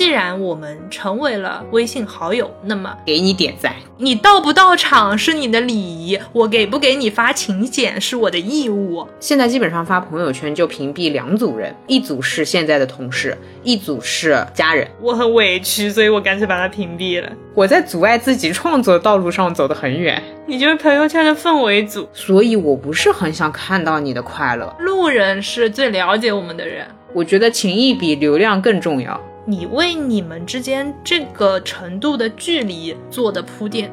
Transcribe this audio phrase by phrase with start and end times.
[0.00, 3.74] 既然我们成为了微信好友，那么给你点赞。
[3.98, 9.06] 你到不到场是你的礼仪，我给不给你发请柬是我的义务。
[9.20, 14.88] 现在基本上发朋友圈就屏蔽两组人，一组是现在的同事，一组是家人。
[15.02, 17.30] 我很委屈，所以我干脆把它屏蔽了。
[17.54, 20.22] 我在阻碍自己创作道路上走得很远。
[20.46, 24.74] 你就是朋友圈的氛围组，所以我不是很想看到你的快乐。
[24.78, 29.20] 路人是最了解我们的人，我觉得情谊比流量更重要。
[29.50, 33.92] 你为你们之间这个程度的距离做的铺垫。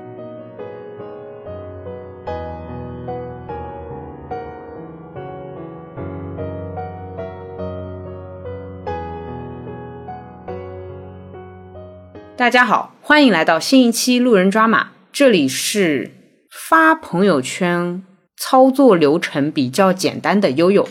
[12.36, 16.12] 大家好，欢迎来到新一期路人抓马，这里是
[16.52, 18.04] 发朋友圈
[18.38, 20.88] 操作流程比较简单的悠悠。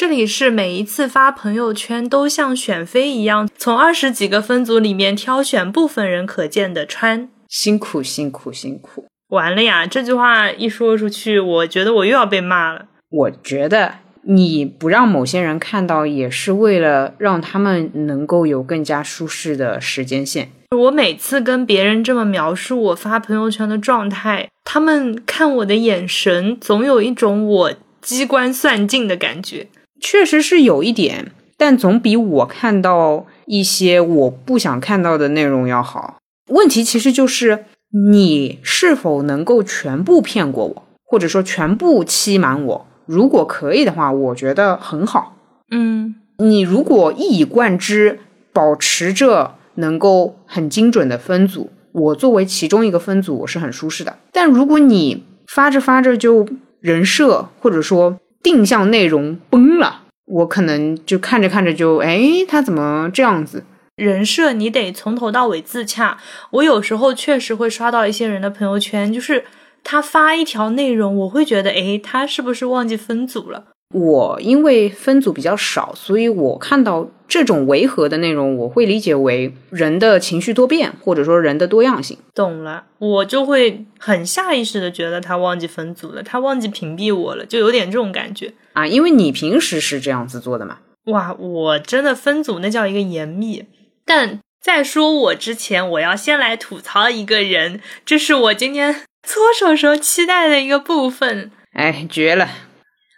[0.00, 7.28] 这里是每一次发朋友圈都像选妃一样，从二十几个分组里面挑选部分人可见的穿。
[7.50, 9.86] 辛苦辛苦辛苦，完了呀！
[9.86, 12.86] 这句话一说出去，我觉得我又要被骂了。
[13.10, 20.50] 我觉得你不让某些人看到，也是为了让他们能够有更加舒适的时间线。
[20.74, 29.66] 我每次跟别人这么描述我发朋友圈的状态，他们看我的眼神总有一种我机关算尽的感觉。
[30.00, 36.18] 确实是有一点，但总比我看到一些我不想看到的内容要好。
[36.48, 37.64] 问题其实就是
[38.10, 42.86] 你是否能够全部骗过我，或者说全部欺瞒我。
[43.06, 45.36] 如果可以的话，我觉得很好。
[45.70, 48.20] 嗯，你如果一以贯之，
[48.52, 54.16] 保持着能够很精准的分组，我作为其中一个分组，我是很舒适的。
[54.32, 56.46] 但如果你发着发着就
[56.80, 63.64] 人设，或者说定向内容崩了，我可能就看着看着就，哎，他怎么这样子？
[63.96, 66.16] 人设你得从头到尾自洽。
[66.50, 69.44] 我有时候确实会刷到一些人的朋友圈，就是
[69.84, 73.64] 他发一条内容，我会觉得，哎，他是不是忘记分组了？
[73.92, 82.16] 我因为分组比较少，所以我看到这种违和的内容，我会理解为人的情绪多变，或者说人的多样性。
[82.32, 88.86] 懂了，我就会很下意识的觉得他忘记分组了，他忘记屏蔽我了，就有点这种感觉啊。
[88.86, 90.78] 因为你平时是这样子做的嘛。
[91.06, 93.64] 哇，我真的分组那叫一个严密。
[94.04, 101.50] 但在说我之前，我要先来吐槽一个人，这是我今天搓手时候期待的一个部分。
[101.72, 102.48] 哎，绝了！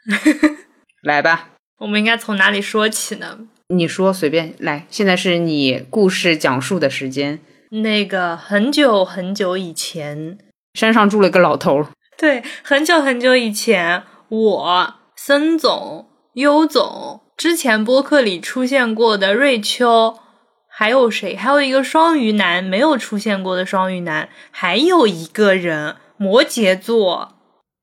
[1.03, 1.49] 来吧，
[1.81, 3.41] 我们应该从哪里说起呢？
[3.71, 7.41] 你说随便来，现在是你故事讲述的时间。
[7.71, 10.39] 那个很久很久以前，
[10.75, 11.85] 山上住了个老头。
[12.17, 20.21] 对，很久很久以前，我森总、优总之前播客里出现过的瑞秋，
[20.69, 21.35] 还有谁？
[21.35, 27.35] 还有一个双鱼男没有出现过的双鱼男，还有一个人摩羯座，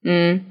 [0.05, 0.48] 嗯。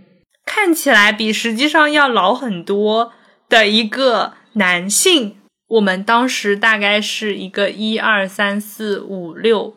[0.49, 3.13] 看起来比实际上要老很多
[3.51, 5.37] 的一个男性，
[5.69, 9.77] 我们当时大概是一个一二三四五六，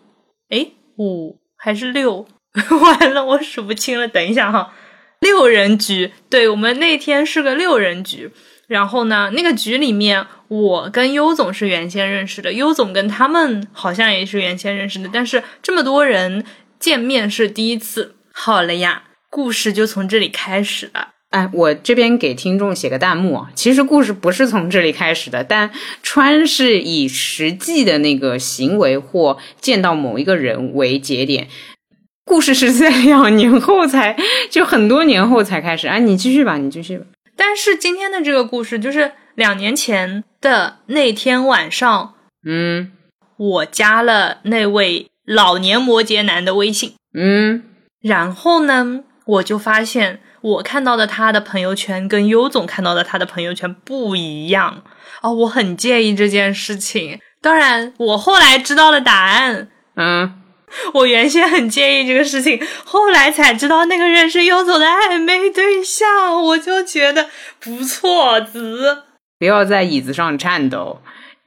[0.50, 0.68] 哎，
[0.98, 2.26] 五还是六？
[2.82, 4.08] 完了，我数不清了。
[4.08, 4.74] 等一下哈，
[5.20, 8.32] 六人局，对我们那天是个六人局。
[8.68, 16.46] 然后呢，那个局里面，我跟优总是原先认识的，优总跟他们好像也是原先认识的，但是这么多人
[16.80, 18.16] 见面是第一次。
[18.32, 19.04] 好了呀。
[19.32, 21.08] 故事就从这里开始了。
[21.30, 23.50] 哎，我这边给听众写个弹幕啊。
[23.56, 25.72] 其实故事不是从这里开始的，但
[26.04, 31.48] 川是以实际的那个行为或见到某一个人为节点。
[32.26, 34.18] 故事是在两年后才，
[34.50, 35.88] 就很多年后才开始。
[35.88, 37.06] 哎，你继续吧，你继续吧。
[37.38, 42.16] 但是今天的这个故事就是两年前的那天晚上，
[42.46, 42.92] 嗯，
[43.38, 47.64] 我加了那位老年摩羯男的微信，嗯，
[48.02, 49.06] 然后呢？
[49.26, 54.84] 我就发现，我看到的他的朋友圈跟优总看到的他的朋友圈不一样
[55.22, 57.20] 哦，我很介意这件事情。
[57.40, 59.70] 当然，我后来知道了答案。
[59.96, 60.42] 嗯，
[60.96, 67.28] 我原先很介意这个事情，后来才知道那个人是优总的暧昧对象，我就觉得
[67.60, 69.04] 不错子。
[69.38, 71.02] 不要在椅子上颤抖，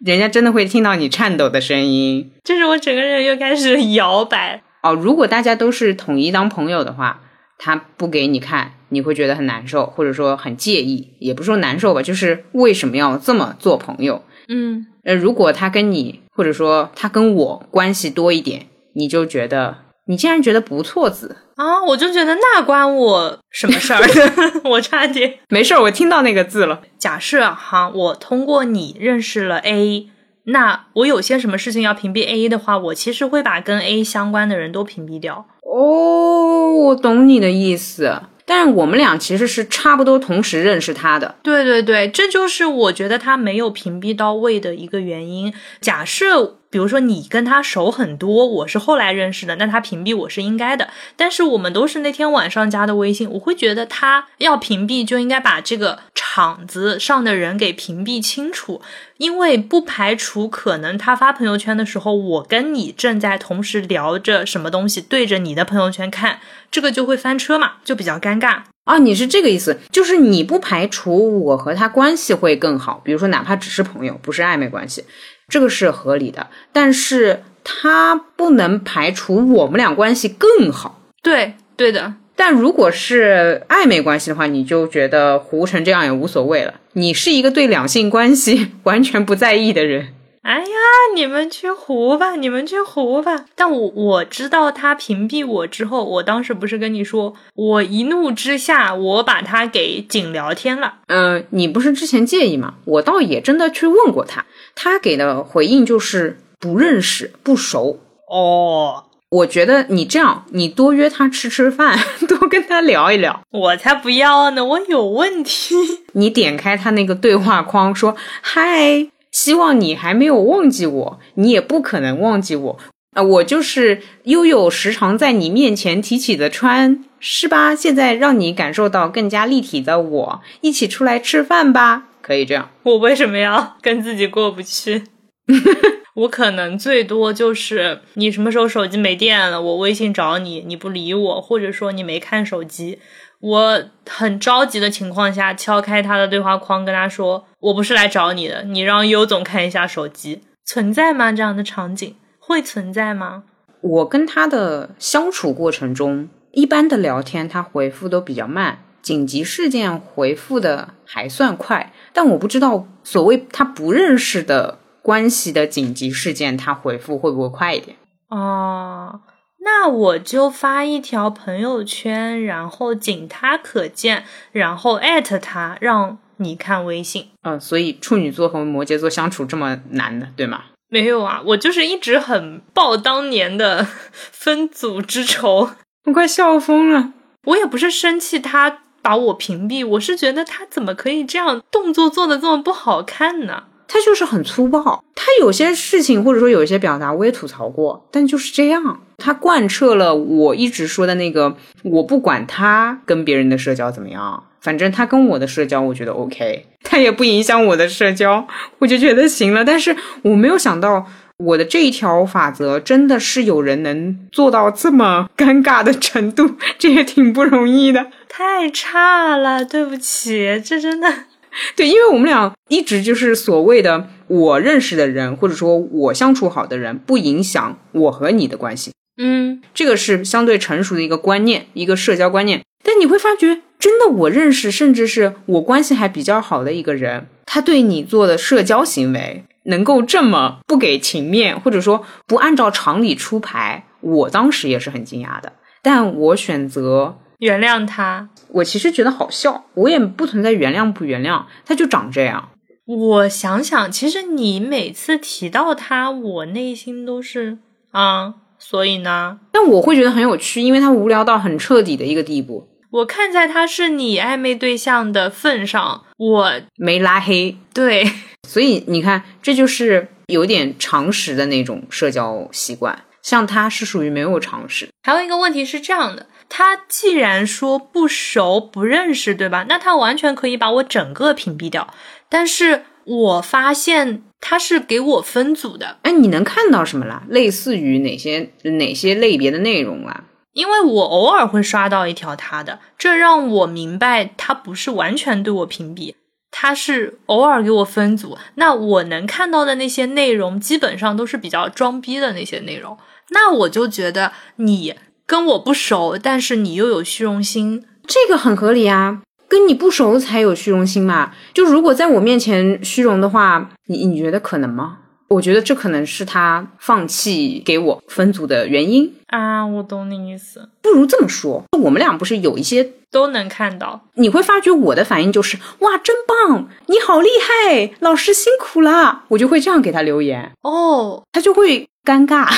[0.04, 2.32] 人家真的会听到你颤抖的声音。
[2.44, 4.62] 就是我整个人又开始摇摆。
[4.82, 7.20] 哦，如果大家都是统一当朋友的话。
[7.58, 14.22] 他不给你看，你会觉得很难受，或者说很介意，也不说难受吧，就是为什么要这么做朋友？
[14.48, 24.02] 嗯，呃，如果他跟你，或者说他跟我关系多一点，你就觉得你竟然觉得不错子啊，我就觉得那关我什么事儿？
[24.68, 26.82] 我差点没事儿，我听到那个字了。
[26.98, 30.08] 假设哈，我通过你认识了 A，
[30.44, 35.46] 那我有些什么事情要屏蔽 A 的话，我其实会把跟 A 相关的人都屏蔽掉。
[35.62, 38.22] 哦，我懂你的意思。
[38.46, 41.36] 但是我们俩其实是差不多同时认识他的。
[41.42, 45.52] 对对对，这就是我觉得他没有屏蔽到位的一个原因。
[45.80, 46.58] 假设。
[46.74, 50.88] 比如说你跟他熟很多，我是后来认识的，那他屏蔽我是应该的。
[51.14, 58.82] 但是我们都是那天晚上加的微信，我会觉得他要屏蔽就应该把这个场子上的人给屏蔽清楚，
[59.18, 66.40] 因为不排除可能他发朋友圈的时候，我跟你正在同时聊着什么东西，对着你的朋友圈看，
[66.72, 68.98] 这个就会翻车嘛，就比较尴尬啊。
[68.98, 75.04] 你是这个意思，就是你不排除我和他关系会更好，比如说哪怕只是朋友，不是暧昧关系。
[75.48, 81.02] 这个是合理的，但是他不能排除我们俩关系更好。
[81.22, 82.14] 对，对的。
[82.36, 86.74] 但如果是暧昧关系的话，你就觉得糊成这样也无所谓了。
[86.94, 90.14] 你是一个对两性关系 完全不在意的人。
[90.44, 90.66] 哎呀，
[91.14, 93.46] 你们去胡吧，你们去胡吧。
[93.54, 100.96] 但我我知道他屏蔽我之后，我当时不是跟你说，我一怒之下，我把他给仅聊天了。
[101.06, 102.74] 嗯，你不是之前介意吗？
[102.84, 104.44] 我倒也真的去问过他，
[104.74, 108.00] 他给的回应就是不认识、不熟。
[108.28, 111.98] 哦，我觉得你这样，你多约他吃吃饭，
[112.28, 113.40] 多跟他聊一聊。
[113.50, 115.74] 我才不要呢，我有问题。
[116.12, 119.08] 你点开他那个对话框，说嗨。
[119.34, 122.78] 希望你还没有忘记我，你也不可能忘记我
[123.16, 123.20] 啊！
[123.20, 127.74] 我就是悠悠时常在你面前提起的川，是吧？
[127.74, 132.70] 现在让你感受到更加立体的我，一起出来吃饭吧，可以这样。
[132.84, 135.02] 我为什么要跟自己过不去？
[136.14, 143.00] 我可能最多就是你什么时候手机没电了，我微信找你，你不理我，或者说你没看手机。
[143.44, 151.30] 我很着急的情况下，敲开他的对话框，跟他说：“我不是来找你的，你让优总看一下手机，存在吗？
[151.30, 153.42] 这样的场景会存在吗？”
[153.82, 167.98] 我跟他的相处过程中，一般的聊天他回复都比较慢，紧急事件回复的还算快，但我不知道所谓他不认识的关系的紧急事件，他回复会不会快一点？
[168.30, 169.20] 哦。
[169.64, 177.30] 那我就发一条朋友圈，然后仅他可见，然后艾特他，让你看微信。
[177.42, 180.64] 嗯，所以处女座和摩羯座相处这么难的，对吗？
[180.90, 183.86] 没有啊，我就是一直很报当年的
[184.30, 185.70] 分组之仇，
[186.04, 187.14] 我快笑疯了。
[187.46, 193.64] 我也不是生气他把我屏蔽，我是觉得他怎么可以这样动作做的这么不好看呢？
[193.86, 199.00] 他就是很粗暴，他有些事情或者说有一些表达，我也吐槽过，但就是这样。
[199.18, 208.46] 他贯彻了我一直说的那个，我不管他跟别人的社交怎么样，反正他跟我的社交，我觉得 OK，他也不影响我的社交，
[208.80, 209.64] 我就觉得行了。
[209.64, 218.06] 但是我没有想到，我的这一条法则真的是有人能做到这么尴尬的程度， 这也挺不容易的。
[218.28, 221.08] 太差了，对不起，这真的。
[221.76, 228.92] 对，因为我们俩一直就是所谓的我认识的人，或者说我相处好的人，不影响我和你的关系。
[229.16, 232.62] 嗯，这个是相对成熟的一个观念，一个社交观念。
[232.82, 245.52] 但你会发觉，真的我认识，甚至是我关系还比较好的一个人，他对你做的社交行为能够这么不给情面，或者说不按照常理出牌，我当时也是很惊讶的。
[245.82, 248.28] 但我选择原谅他。
[248.48, 252.50] 我其实觉得好笑，我也不存在原谅不原谅，他就长这样。
[252.86, 257.58] 我想想，其实你每次提到他，我内心都是
[257.92, 262.68] 啊，所以呢，但我会觉得很有趣，因为他无聊到很彻底的一个地步。
[262.90, 267.56] 我看在他是你暧昧对象的份上，我没拉黑。
[267.72, 268.04] 对，
[268.46, 273.04] 所以你看，这就是有点常识的那种社交习惯。
[273.22, 274.86] 像他是属于没有常识。
[275.02, 276.26] 还有一个问题是这样的。
[276.50, 279.64] 他既然说不熟不认识，对吧？
[279.66, 281.88] 那他完全可以把我整个屏蔽掉。
[282.34, 285.98] 但是我发现他是给我分组的。
[286.02, 287.22] 哎，你能看到什么啦？
[287.28, 290.24] 类似于哪些哪些类别的内容啊？
[290.52, 296.16] 因为我偶尔会刷到一条他的，这让我明白他不是完全对我屏蔽，
[296.50, 298.36] 他是偶尔给我分组。
[298.56, 302.98] 那我能看到的那些内容，基本上都是比较装逼的那些内容。
[303.30, 304.96] 那我就觉得你。
[305.26, 309.22] 跟我不熟，但是你又有虚荣心，这个很合理啊。
[309.54, 311.30] 跟你不熟才有虚荣心嘛。
[311.52, 314.98] 就如果在我面前虚荣的话，你你觉得可能吗？
[315.28, 319.14] 我觉得这可能是他放弃给我分组的原因。
[319.28, 324.00] 啊，我懂你意思，不如这么说，我们俩不是有一些，都能看到。
[324.14, 332.52] 你会发觉我的反应就是哇，真棒，你好厉害，老师辛苦了，我就会这样给他留言，哦，他就会尴尬。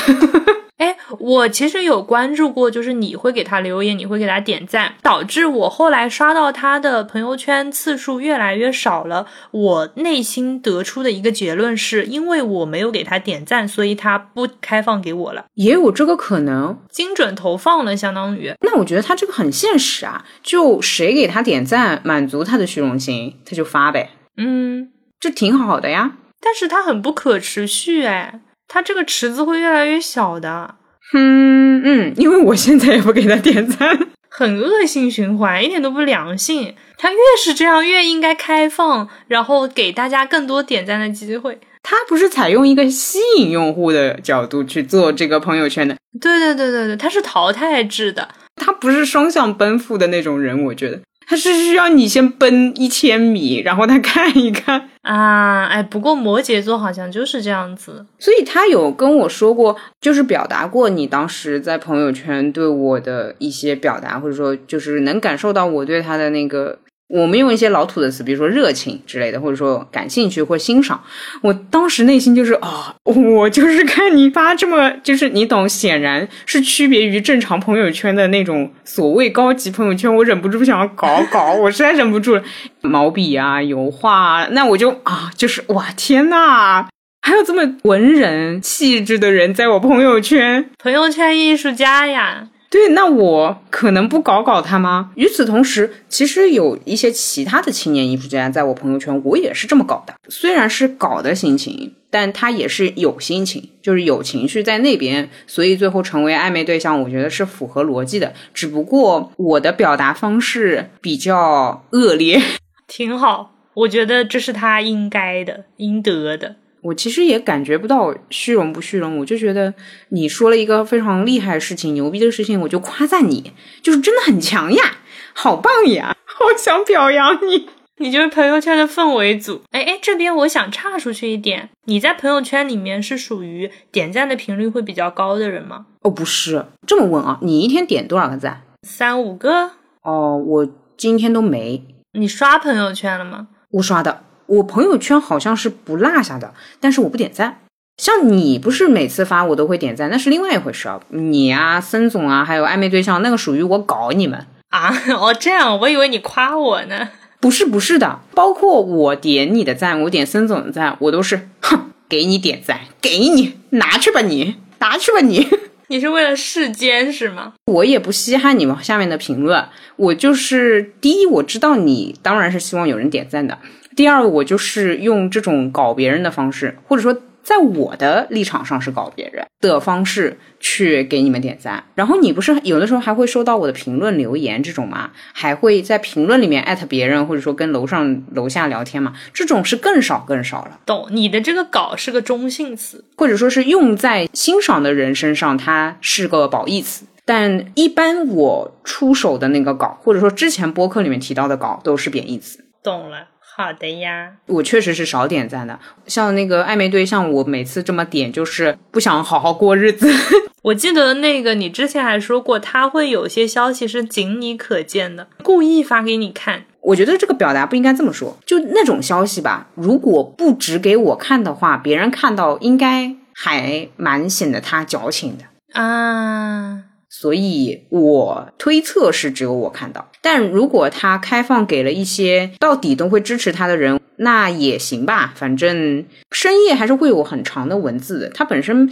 [0.77, 9.25] 哎，我其实有关注过，就是你会给他留言，你会给他点赞，导致我后来刷到他的朋友圈次数越来越少了。
[9.49, 16.77] 我内心得出的一个结论是，因为我没有给他点赞，所以他不开放给我了，也有这个可能。
[16.91, 18.53] 精准投放了，相当于。
[18.61, 26.17] 那我觉得他这个很现实啊，就谁给他点赞，满足他的虚荣心，他就发呗，嗯，这挺好的呀。
[26.39, 30.75] 但是它很不可持续，哎，它这个池子会越来越小的，
[31.13, 33.97] 嗯嗯，因为我现在也不给他点赞。
[34.29, 36.75] 很恶性循环，一点都不良性。
[36.97, 41.59] 他越是这样，越应该开放，然后给大家更多点赞的机会。
[41.81, 48.27] 他不是采用一个吸引用户的角度去做这个朋友圈的，对对对对对，他是淘汰制的。
[48.55, 54.89] 他不是双向奔赴的那种人，我觉得他是需要你先奔一千米， 然后他看一看。
[55.01, 58.05] 啊，哎，不过摩羯座好像就是这样子。
[58.17, 71.01] 所以他有跟我说过，就是表达过你当时在朋友圈对我的一些表达，或者说就是能感受到我对他的那个，我们用一些老土的词，比如说热情之类的，或者说感兴趣或欣赏。
[71.41, 82.43] 我当时内心就是啊、我就是看你发这么，就是你懂，显然是区别于正常朋友圈的那种所谓高级朋友圈，我忍不住想要搞搞，我实在忍不住了，
[82.81, 86.87] 毛笔啊、油画啊，那我就啊，就是哇，天呐！
[87.21, 95.11] 还有这么文人气质的人在我朋友圈，朋友圈艺术家呀，对，那我可能不搞搞他吗？
[95.15, 100.13] 与此同时，其实有一些其他的青年艺术家在我朋友圈，我也是这么搞的。
[100.27, 108.33] 虽然是搞的心情，但他也是有心情，就是有情绪在那边，所以最后成为暧昧对象，我觉得是符合逻辑的。
[108.53, 112.41] 只不过我的表达方式比较恶劣，
[112.85, 113.53] 挺好。
[113.73, 116.55] 我觉得这是他应该的、应得的。
[116.87, 119.73] 我其实也感觉不到虚荣不虚荣，我就觉得
[120.09, 123.51] 你说了一个非常厉害的事情、牛逼的事情，我就夸赞你，
[123.81, 124.97] 就是真的很强呀，
[125.33, 127.67] 好棒呀，好想表扬你。
[127.99, 129.61] 你就是朋友圈的氛围组。
[129.71, 135.87] 哎哎，这边我想岔出去一点，你在朋友圈里面是属于点赞的频率会比较高的人吗？
[136.03, 138.61] 哦，不是这么问啊，你一天点多少个赞？
[138.83, 139.71] 三五个？
[140.03, 143.47] 哦，我今天都没，你刷朋友圈了吗？
[143.71, 147.59] 我刷的，我朋友圈好像是不落下的，但是我不点赞。
[147.97, 150.99] 像你不是每次发我都会点赞，那是另外一回事啊。
[151.09, 154.45] 你啊，森总啊，还有暧昧对象，那个属于我搞你们。
[154.69, 157.09] 啊， 哦，这样，我以为你夸我呢。
[157.39, 165.47] 不是不是的，包括我点你的赞，我点森总的赞，我都是哼，给你点赞，给你拿去吧你，拿去吧你。
[165.89, 167.53] 你是为了世间是吗？
[167.65, 173.57] 我也不稀罕你们下面的评论，我就是第一，我知道你当然是希望有人点赞的；
[173.97, 181.83] 第二，我就是用这种搞别人的方式，或者说在我的立场上是搞别人的方式去给你们点赞。
[181.95, 185.09] 然后你不是有的时候还会收到我的评论留言这种吗？
[185.33, 189.15] 还会在评论里面艾特别人，或者说跟楼上楼下聊天嘛？
[189.33, 190.79] 这种是更少更少了。
[190.85, 197.07] 懂，你的这个“搞”是个中性词，或者说是用在欣赏的人身上，它是个褒义词。
[197.25, 202.63] 但一般我出手的那个稿，或者说之前播客里面提到的稿，都是贬义词。
[202.83, 203.29] 懂了。
[203.57, 210.07] 好的呀，我确实是少点赞的，像那个暧昧对象，我每次这么点，就是不想好好过日子。
[210.61, 216.65] 我记得那个你之前还说过，他会有些消息是仅你可见的，故意发给你看。
[216.81, 225.45] 我觉得这个表达不应该这么说，就那种消息吧，如果不只给我看的话，别人看到应该还蛮显得他矫情的。
[225.81, 235.31] 啊，所以我推测是只有我看到，但如果他开放给了一些到底都会支持他的人，那也行吧。
[235.33, 238.29] 反正深夜还是会有很长的文字的。
[238.31, 238.91] 他本身，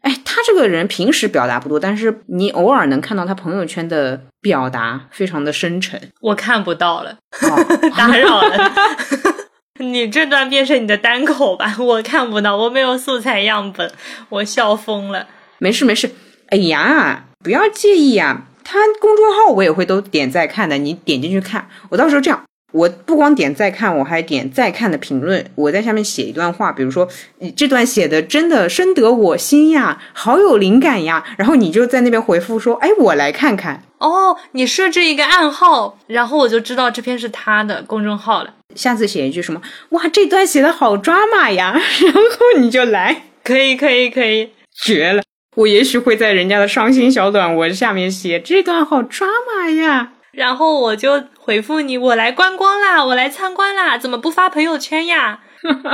[0.00, 6.10] 哎，他这个人平时表达不多，但是你偶尔能看到他朋友圈的表达非常的深沉。
[6.20, 8.72] 我看不到了，哦打扰了。
[9.78, 13.88] 你这段变成你的单口吧，我看不到，我没有素材样本，
[14.30, 15.28] 我笑疯了。
[15.58, 16.10] 没事没事，
[16.48, 18.48] 哎呀，不要介意呀。
[18.64, 21.68] 他公众号我也会都点在看的，你点进去看。
[21.90, 22.42] 我到时候这样，
[22.72, 27.06] 我不光点在看，我还点在看的评论，我在下面写一段话，比如说
[27.38, 31.24] 你这段写的真的深得我心呀，好有灵感呀。
[31.36, 33.82] 然后你就在那边回复说，哎，我来看看。
[33.98, 38.54] 哦，你设置一个暗号，然后我就知道这篇是他的公众号了。
[38.74, 45.22] 下次写一句什么，哇，这段写的好抓马呀，然后你就来，可以，可以，可以，绝了。
[45.62, 55.40] 我也许会在人家的伤心小短文下面写这段好抓马呀，然后我就回复你，我来观光啦，我来参观啦，怎么不发朋友圈呀？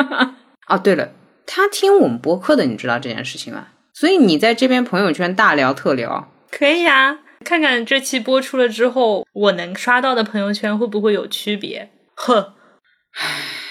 [0.68, 1.10] 哦，对了，
[1.46, 3.68] 他听我们播客的，你知道这件事情吗？
[3.92, 7.18] 所以你在这边朋友圈大聊特聊，可以呀。
[7.44, 11.90] 看看这期播出了之后，我能刷到的朋友圈会不会有区别？
[12.14, 12.54] 呵，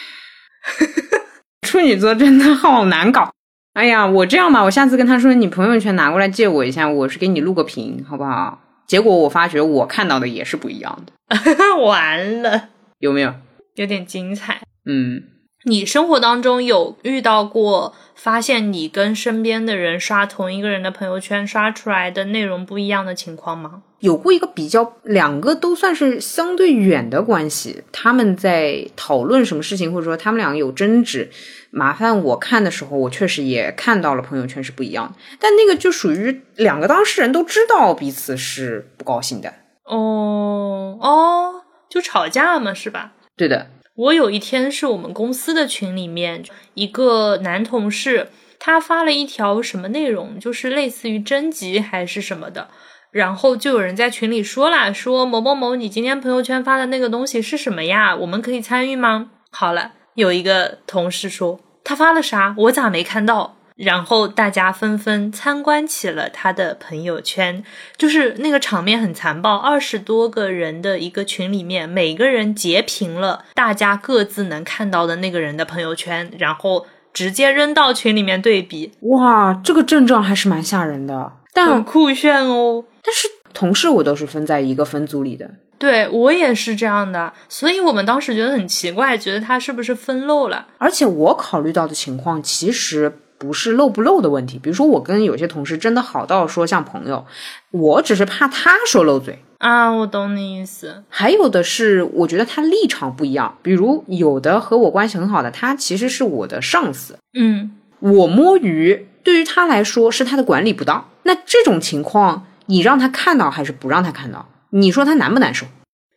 [1.67, 3.33] 处女座真的好难搞。
[3.77, 8.59] 哎呀，我这样吧，我下次跟他说，你朋友圈拿过来借我一下，我是给你录个屏，好不好？
[8.87, 11.13] 结果我发觉我看到的也是不一样的，
[11.85, 13.35] 完了，有没有？
[13.75, 14.61] 有点精彩。
[14.87, 15.21] 嗯，
[15.67, 23.83] 你生活当中有遇到过发现你跟身边的人刷同一个人的朋友圈刷出来的内容不一样的情况吗？
[23.99, 31.29] 有过一个比较，两个都算是相对远的关系，他们在讨论什么事情，或者说他们两个有争执，
[31.69, 39.53] 麻烦我看的时候，我确实也看到了朋友圈是不一样的，但那个就属于两个当事人都知道彼此是不高兴的。
[39.83, 43.11] 哦哦，就吵架嘛，是吧？
[43.35, 46.43] 对的，我有一天是我们公司的群里面
[46.75, 52.67] 一个男同事，他发了一条什么内容，就是类似于征集还是什么的。
[53.09, 58.15] 然后就有人在群里说了，说某某某，你今天朋友圈发的那个东西是什么呀？
[58.15, 59.31] 我们可以参与吗？
[59.49, 63.56] 好了，有一个同事说他发了啥，我咋没看到？
[63.77, 67.63] 然后大家纷纷参观起了他的朋友圈，
[67.95, 78.91] 就是那个场面很残暴，二十多个人的一个群里面，每个人截屏了大家各自能看到的那个人的朋友圈，然后直接扔到群里面对比。
[79.01, 82.83] 哇，这个阵仗还是蛮吓人的，但很酷炫哦。
[83.03, 90.67] 但是同事我都是分在一个分组里的，对我也是这样的，所以我们当时觉得很奇怪，觉得他是不是分漏了？
[90.79, 97.25] 而且我考虑到的情况其实不是漏不漏的问题，比如说我跟有些同事真的好到说像朋友，
[97.71, 101.03] 我只是怕他说漏嘴啊，我懂你意思。
[101.09, 112.45] 还有的是，我觉得他立场不一样，比如有的和我关系很好的，他其实是我的上司，嗯，我摸鱼对于他来说是他的管理不当，那这种情况。
[112.69, 114.49] 你让他看到还是不让他看到？
[114.71, 115.65] 你说他难不难受？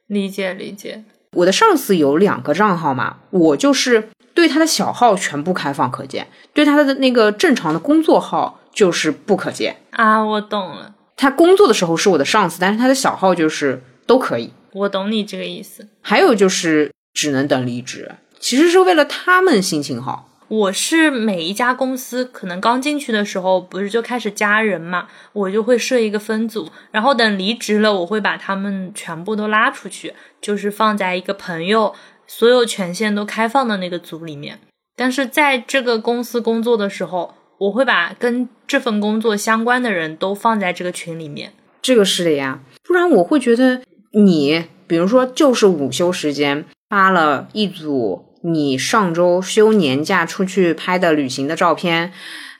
[0.08, 1.04] 理解理解。
[1.36, 4.08] 我的上司有两个账号嘛，我就是
[4.40, 10.24] 对他的小号全部开放可见，对他的那个正常的工作号就是不可见啊。
[10.24, 14.50] 我懂了，他工作的时候是我的上司，但是他的小号就是都可以。
[14.72, 15.86] 我懂你这个意思。
[16.00, 20.28] 还有就是只能等离职，其实是为了他们心情好。
[20.48, 31.94] 我是每一家公司可能刚进去的时候，不是就开始加人嘛，我就会设一个分组，然后等离职了，我会把他们全部都拉出去，就是放在一个朋友
[32.32, 34.60] 所有权限都开放的那个组里面。
[34.94, 41.52] 但是在这个公司工作的时候，我会把跟这份工作相关的人都放在这个群里面。
[41.82, 48.26] 这个是的呀，不然我会觉得你，比如说就是午休时间发了一组。
[48.42, 52.10] 你上周休年假出去拍的旅行的照片，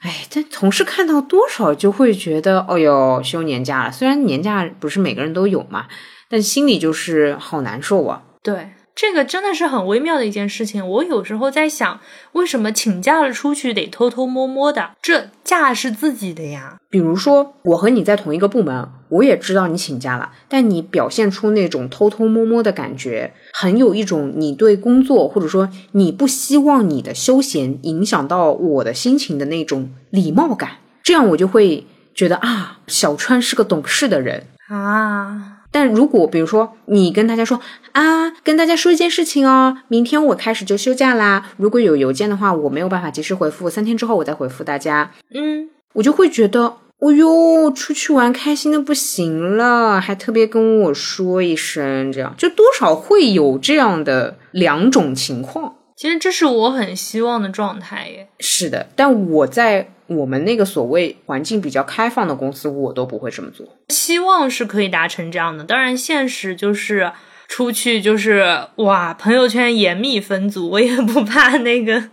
[0.01, 3.91] 哎，但同事看到多少就会觉得，哦哟，休年假了。
[3.91, 5.87] 虽然年假不是每个人都有嘛，
[6.29, 8.21] 但心里就是好难受啊。
[8.43, 8.69] 对。
[8.93, 10.87] 这个真的是很微妙的一件事情。
[10.87, 11.99] 我有时候在想，
[12.33, 14.91] 为什么请假了出去得偷偷摸摸的？
[15.01, 16.77] 这假是自己的呀。
[16.89, 30.71] 比如说，我和你在同一个部门，我也知道你请假了，但你表现出那种偷偷摸摸的感觉，很有一种你对工作，或者说你不希望你的休闲影响到我的心情的那种礼貌感。
[31.01, 35.60] 这样我就会觉得啊，小川是个懂事的人啊。
[35.71, 37.59] 但如果比如说你跟大家说
[37.93, 41.51] 啊，跟大家说一件事情哦，明天我开始就休假啦。
[41.57, 45.11] 如果有邮件的话，我没有办法及时回复，三天之后我再回复大家。
[45.33, 55.75] 嗯，我就会觉得，哦哟，出去玩开心的不行了，还特别跟我说一声，这样就多少会有这样的两种情况。
[55.95, 58.27] 其实这是我很希望的状态耶。
[58.39, 59.93] 是的，但我在。
[60.15, 63.65] 我们那个所谓环境比较开放的公司，我都不会这么做。
[63.89, 67.11] 希望是可以达成这样的，当然现实就是
[67.47, 72.09] 出去就是哇，朋友圈严密分组，我也不怕那个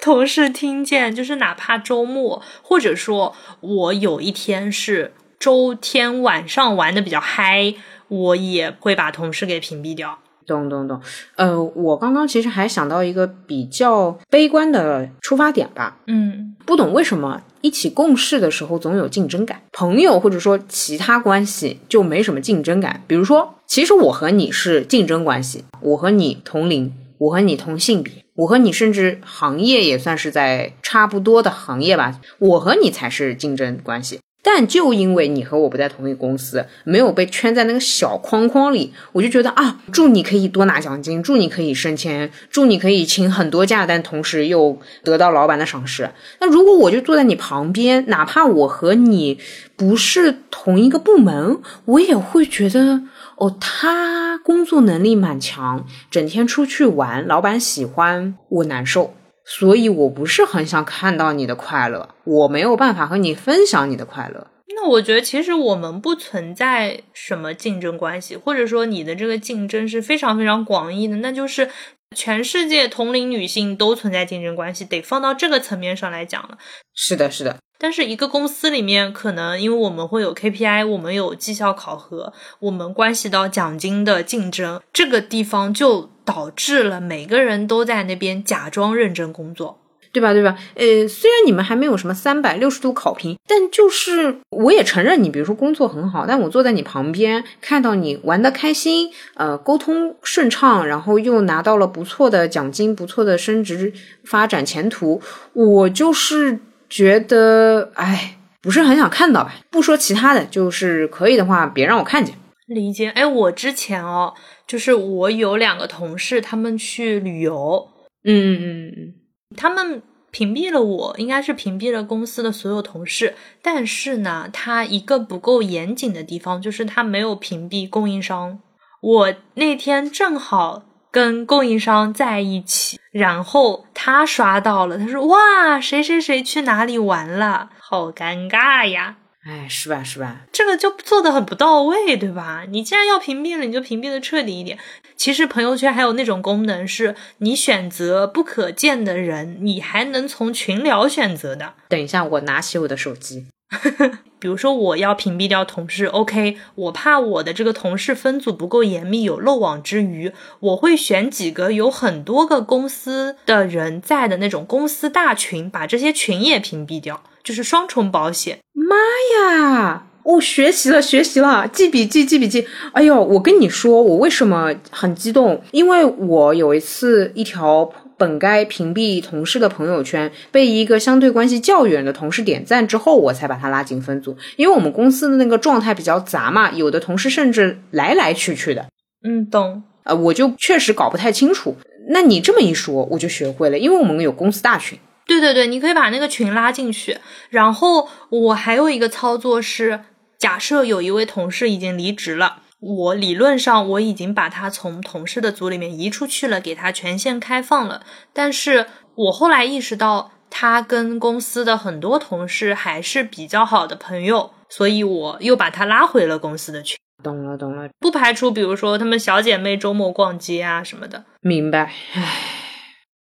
[0.00, 1.14] 同事听见。
[1.14, 7.74] 就是哪怕周末，或者说我有一天是周天晚上玩的比较嗨，
[8.08, 10.20] 我也会把同事给屏蔽掉。
[10.46, 11.00] 懂懂懂，
[11.34, 15.98] 呃，我刚刚其实还想到一个比较悲观的出发点吧。
[16.06, 23.02] 嗯，不懂为什么一起共事的时候总有竞争感，朋友或者说其他关系就没什么竞争感。
[23.06, 34.20] 比如说，其实我和你是竞争关系，我和你同龄，我和你同性别，我和你甚至行业也算是在差不多的行业吧，我和你才是竞争关系。
[34.48, 46.08] 但就因为你和我不在同一个公司，没有被圈在那个小框框里，我就觉得啊，祝你可以多拿奖金，祝你可以升迁，祝你可以请很多假，但同时又得到老板的赏识。
[46.38, 49.40] 那如果我就坐在你旁边，哪怕我和你
[49.74, 53.02] 不是同一个部门，我也会觉得
[53.38, 59.15] 哦，他工作能力蛮强，整天出去玩，老板喜欢，我难受。
[59.48, 64.48] 所以我不是很想看到你的快乐，我没有办法和你分享你的快乐。
[64.74, 71.70] 那我觉得其实我们不存在什么竞争关系，或者说你的这个竞争是非常非常广义的，那就是
[72.16, 76.58] 全世界同龄女性都存在竞争关系，得放到这个层面上来讲了。
[76.94, 77.58] 是的，是的。
[77.78, 86.10] 但是一个公司里面，可能因为我们会有 KPI，我们有绩效考核，我们关系到奖金的竞争，这个地方就。
[86.26, 89.78] 导致了每个人都在那边假装认真工作，
[90.16, 90.32] 对吧？
[90.32, 90.56] 对吧？
[90.74, 103.92] 呃，虽然你们还没有什么三百六十度考评，但就是我也承认你，比如说工作很好，但我坐在你旁边，看到你玩的开心，呃，沟通顺畅，然后又拿到了不错的奖金、不错的升职
[104.24, 105.20] 发展前途，
[105.52, 109.54] 我就是觉得，哎，不是很想看到吧？
[109.70, 112.34] 不说其他的，就是可以的话，别让我看见。
[112.66, 113.10] 理解。
[113.10, 114.32] 哎，我之前哦。
[114.66, 117.88] 就是我有两个同事，他们去旅游，
[118.24, 119.14] 嗯嗯嗯，
[119.54, 123.34] 他们屏蔽了我，应该是屏蔽了公司的所有同事。
[123.62, 128.58] 但是呢，他一个不够严谨的地方，就是他没有屏蔽供应商。
[129.00, 137.70] 我那天正好跟供应商在一起，然后他刷到了，他说：“哇，谁谁谁去哪里玩了？
[137.78, 140.02] 好尴尬呀。”哎，是吧？
[140.02, 140.40] 是吧？
[140.50, 142.64] 这个就做的很不到位，对吧？
[142.68, 144.76] 你既然要屏蔽了，你就屏蔽的彻底一点。
[145.16, 151.74] 其实朋友圈还有那种功能，是你选择不可见的人，你还能从群聊选择的。
[151.88, 153.46] 等一下，我拿起我的手机。
[154.38, 167.22] 比如说，我要屏蔽掉同事，OK，我怕我的这个同事分组不够严密，有漏网之鱼，我会选几个有很多个公司的人在的那种公司大群，把这些群也屏蔽掉。
[167.46, 168.96] 就是双重保险，妈
[169.38, 170.08] 呀！
[170.24, 172.66] 我学习了，学习了，记笔记，记笔记。
[172.92, 175.62] 哎呦，我跟你说，我为什么很激动？
[175.70, 184.36] 因为我有一次一条本该屏蔽同事的朋友圈，被一个相对关系较远的同事点赞之后，我才把他拉进分组。
[184.56, 188.86] 因为我们公司的那个状态比较杂嘛，有的同事甚至来来去去的。
[189.22, 189.84] 嗯，懂。
[190.02, 191.76] 呃，我就确实搞不太清楚。
[192.10, 194.98] 那你这么一说，我就学会了，因为我们有公司大群。
[195.26, 197.18] 对对对，你可以把那个群拉进去。
[197.50, 200.04] 然后我还有一个操作是，
[200.38, 208.06] 假设有一位同事已经离职了，我理论上我已经把他从同事的组里面移出去了，给他权限开放了。
[208.32, 208.86] 但是
[209.16, 216.96] 我后来意识到，他跟公司的很多同事还是比较好的朋友，所以我又把他拉回了公司的群。
[217.24, 221.24] 懂了懂了，不排除比如说他们小姐妹周末逛街啊什么的。
[221.40, 221.92] 明白。
[222.12, 222.22] 唉，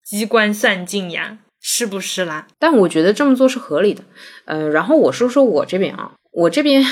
[0.04, 1.40] 机关算尽呀。
[1.68, 2.46] 是不是啦？
[2.60, 4.04] 但我觉得这么做是合理的。
[4.46, 6.86] 嗯，然后我说说我这边啊，我这边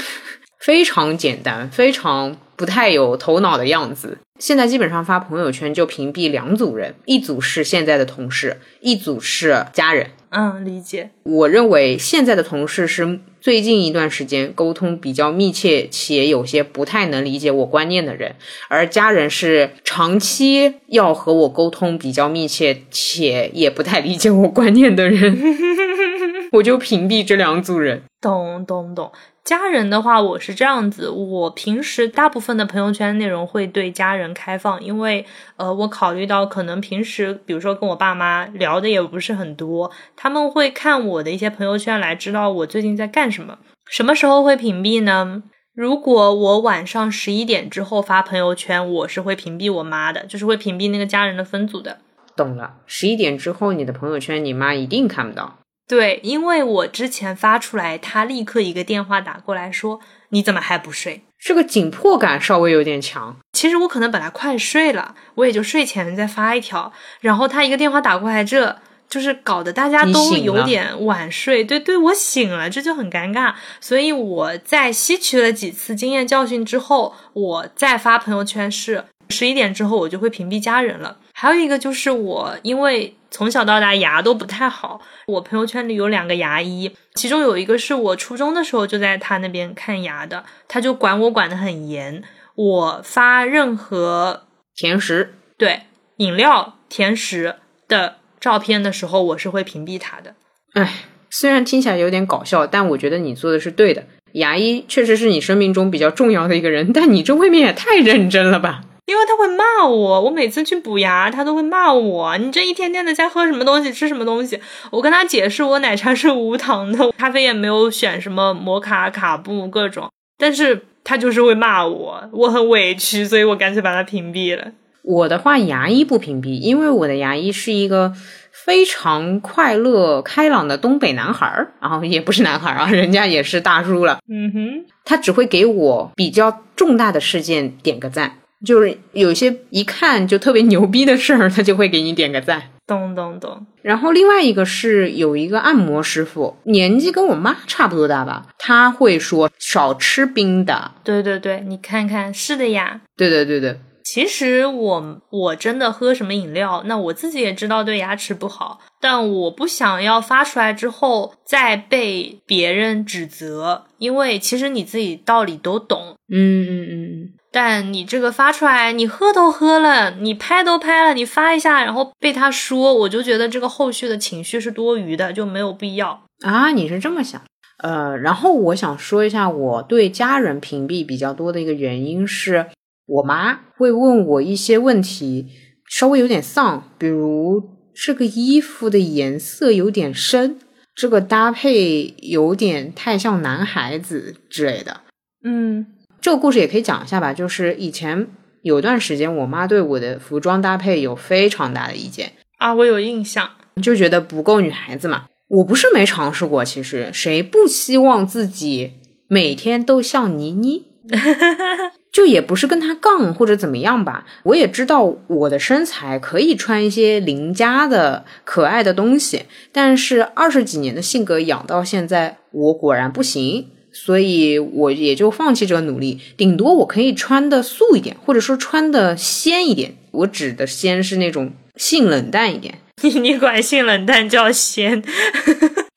[0.64, 4.18] 非常简单，非常不太有头脑的样子。
[4.40, 10.12] 现在基本上发朋友圈就屏蔽两组人，一组是现在的同事，一组是家人。
[10.30, 11.10] 嗯，理解。
[11.24, 18.36] 我认为现在的同事是最近一段时间沟通比较密切且有些不太能理解我观念的人，
[18.70, 25.38] 而家人是长期要和我沟通比较密切且也不太理解我观念的人，
[26.54, 28.04] 我就屏蔽这两组人。
[28.22, 29.12] 懂懂懂。
[29.44, 35.26] 家人的话，我是这样子，我平时大部分的朋友圈内容会对家人开放，因为
[35.58, 43.58] 呃，我考虑到可能平时，比如说跟我爸妈聊的也不是很多，他们会看我的一些朋友圈来知道我最近在干什么。
[43.90, 45.44] 什么时候会屏蔽呢？
[45.74, 51.98] 如果我晚上十一点之后发朋友圈，我是会屏蔽我妈的，就是会屏蔽那个家人的分组的。
[52.38, 55.58] 懂了，十一点之后你的朋友圈，你妈一定看不到。
[55.86, 63.36] 对，因为我之前发出来，他立刻一个电话打过来说：“你怎么还不睡？”这个紧迫感稍微有点强。
[63.52, 68.78] 其实我可能本来快睡了，我也就睡前再发一条，然后他一个电话打过来，这
[69.10, 71.66] 就是搞得大家都有点晚睡。
[71.66, 73.54] 对，对我醒了，这就很尴尬。
[73.82, 81.18] 所以我在吸取了几次经验教训之后，我再发朋友圈是十一点之后，我就会屏蔽家人了。
[81.34, 83.18] 还有一个就是我因为。
[83.34, 94.44] 从小到大牙都不太好，我朋友圈里有两个牙医，其中有一个是我初中的时候就在他那边看牙的，他就管我管得很严，我发任何
[94.76, 95.82] 甜食、对
[96.18, 96.76] 饮料。
[96.90, 97.56] 甜食
[97.88, 100.36] 的照片的时候，我是会屏蔽他的。
[100.74, 104.04] 唉，虽然听起来有点搞笑，但我觉得你做的是对的。
[104.34, 108.84] 牙医确实是你生命中比较重要的一个人，但你这未免也太认真了吧？
[109.06, 112.38] 因为他会骂我，我每次去补牙，他都会骂我。
[112.38, 114.60] 你这一天天的在喝什么东西，吃什么东西？
[114.92, 124.72] 我跟他解释，我奶茶是无糖的，咖啡也没有选什么摩卡、卡布各种，但是他就是会骂我，我很委屈，所以我干脆把他屏蔽了。
[125.04, 128.14] 我的话，牙医不屏蔽，因为我的牙医是一个
[128.54, 134.20] 非常快乐、开朗的东北男孩儿，然后也不是男孩儿啊，人家也是大叔了。
[134.30, 138.38] 嗯哼，他只会给我比较重大的事件点个赞。
[138.66, 142.70] 就是有些一看就特别牛逼的事儿，他就会给你点个赞。
[142.86, 143.66] 懂懂懂。
[143.82, 150.92] 然后另外一个是有一个按摩师傅，年纪跟我妈差不多大吧，他会说少吃冰的。
[151.04, 153.02] 对对对，你看看，是的呀。
[153.16, 153.80] 对对对对。
[154.04, 166.18] 其实我我真的喝什么饮料，那我自己也知道对牙齿不好，但我不想要发出来之后再被别人指责，因为其实你自己道理都懂。
[166.30, 167.34] 嗯嗯嗯。
[167.54, 176.72] 但你这个发出来，你喝都喝了，你拍都拍了，你发一下，然后被他说，我就觉得这个后续的情绪是多余的，就没有必要啊。
[176.72, 177.40] 你是这么想？
[177.78, 182.66] 呃，然后我想说一下，我对家人屏蔽比较多的一个原因是，
[183.06, 185.50] 我妈会问我一些问题，
[185.88, 187.62] 稍微有点丧，比如
[187.94, 190.58] 这个衣服的颜色有点深，
[190.96, 195.02] 这个搭配有点太像男孩子之类的。
[195.46, 195.86] 嗯。
[196.24, 198.28] 这个故事也可以讲一下吧，就是以前
[198.62, 203.50] 有段时间，我妈对我的服装搭配有非常大的意见啊，我有印象，
[203.82, 205.26] 就觉得不够女孩子嘛。
[205.50, 208.94] 我不是没尝试过，其实谁不希望自己
[209.28, 210.86] 每天都像倪妮？
[212.14, 214.26] 就也不是跟她杠或者怎么样吧。
[214.44, 223.68] 我也知道我的身材可以穿一些邻家的可爱的东西，但是二十几年的性格养到现在，我果然不行。
[223.94, 229.96] 所以我也就放弃这个努力，顶多我可以穿的素一点，或者说穿的鲜一点。
[230.12, 232.80] 我指的鲜是那种性冷淡一点。
[233.02, 235.02] 你你管性冷淡叫鲜？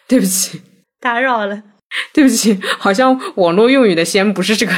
[0.06, 0.60] 对不起，
[1.00, 1.62] 打扰了。
[2.12, 4.72] 对不起，好像网络用语的仙不是这个。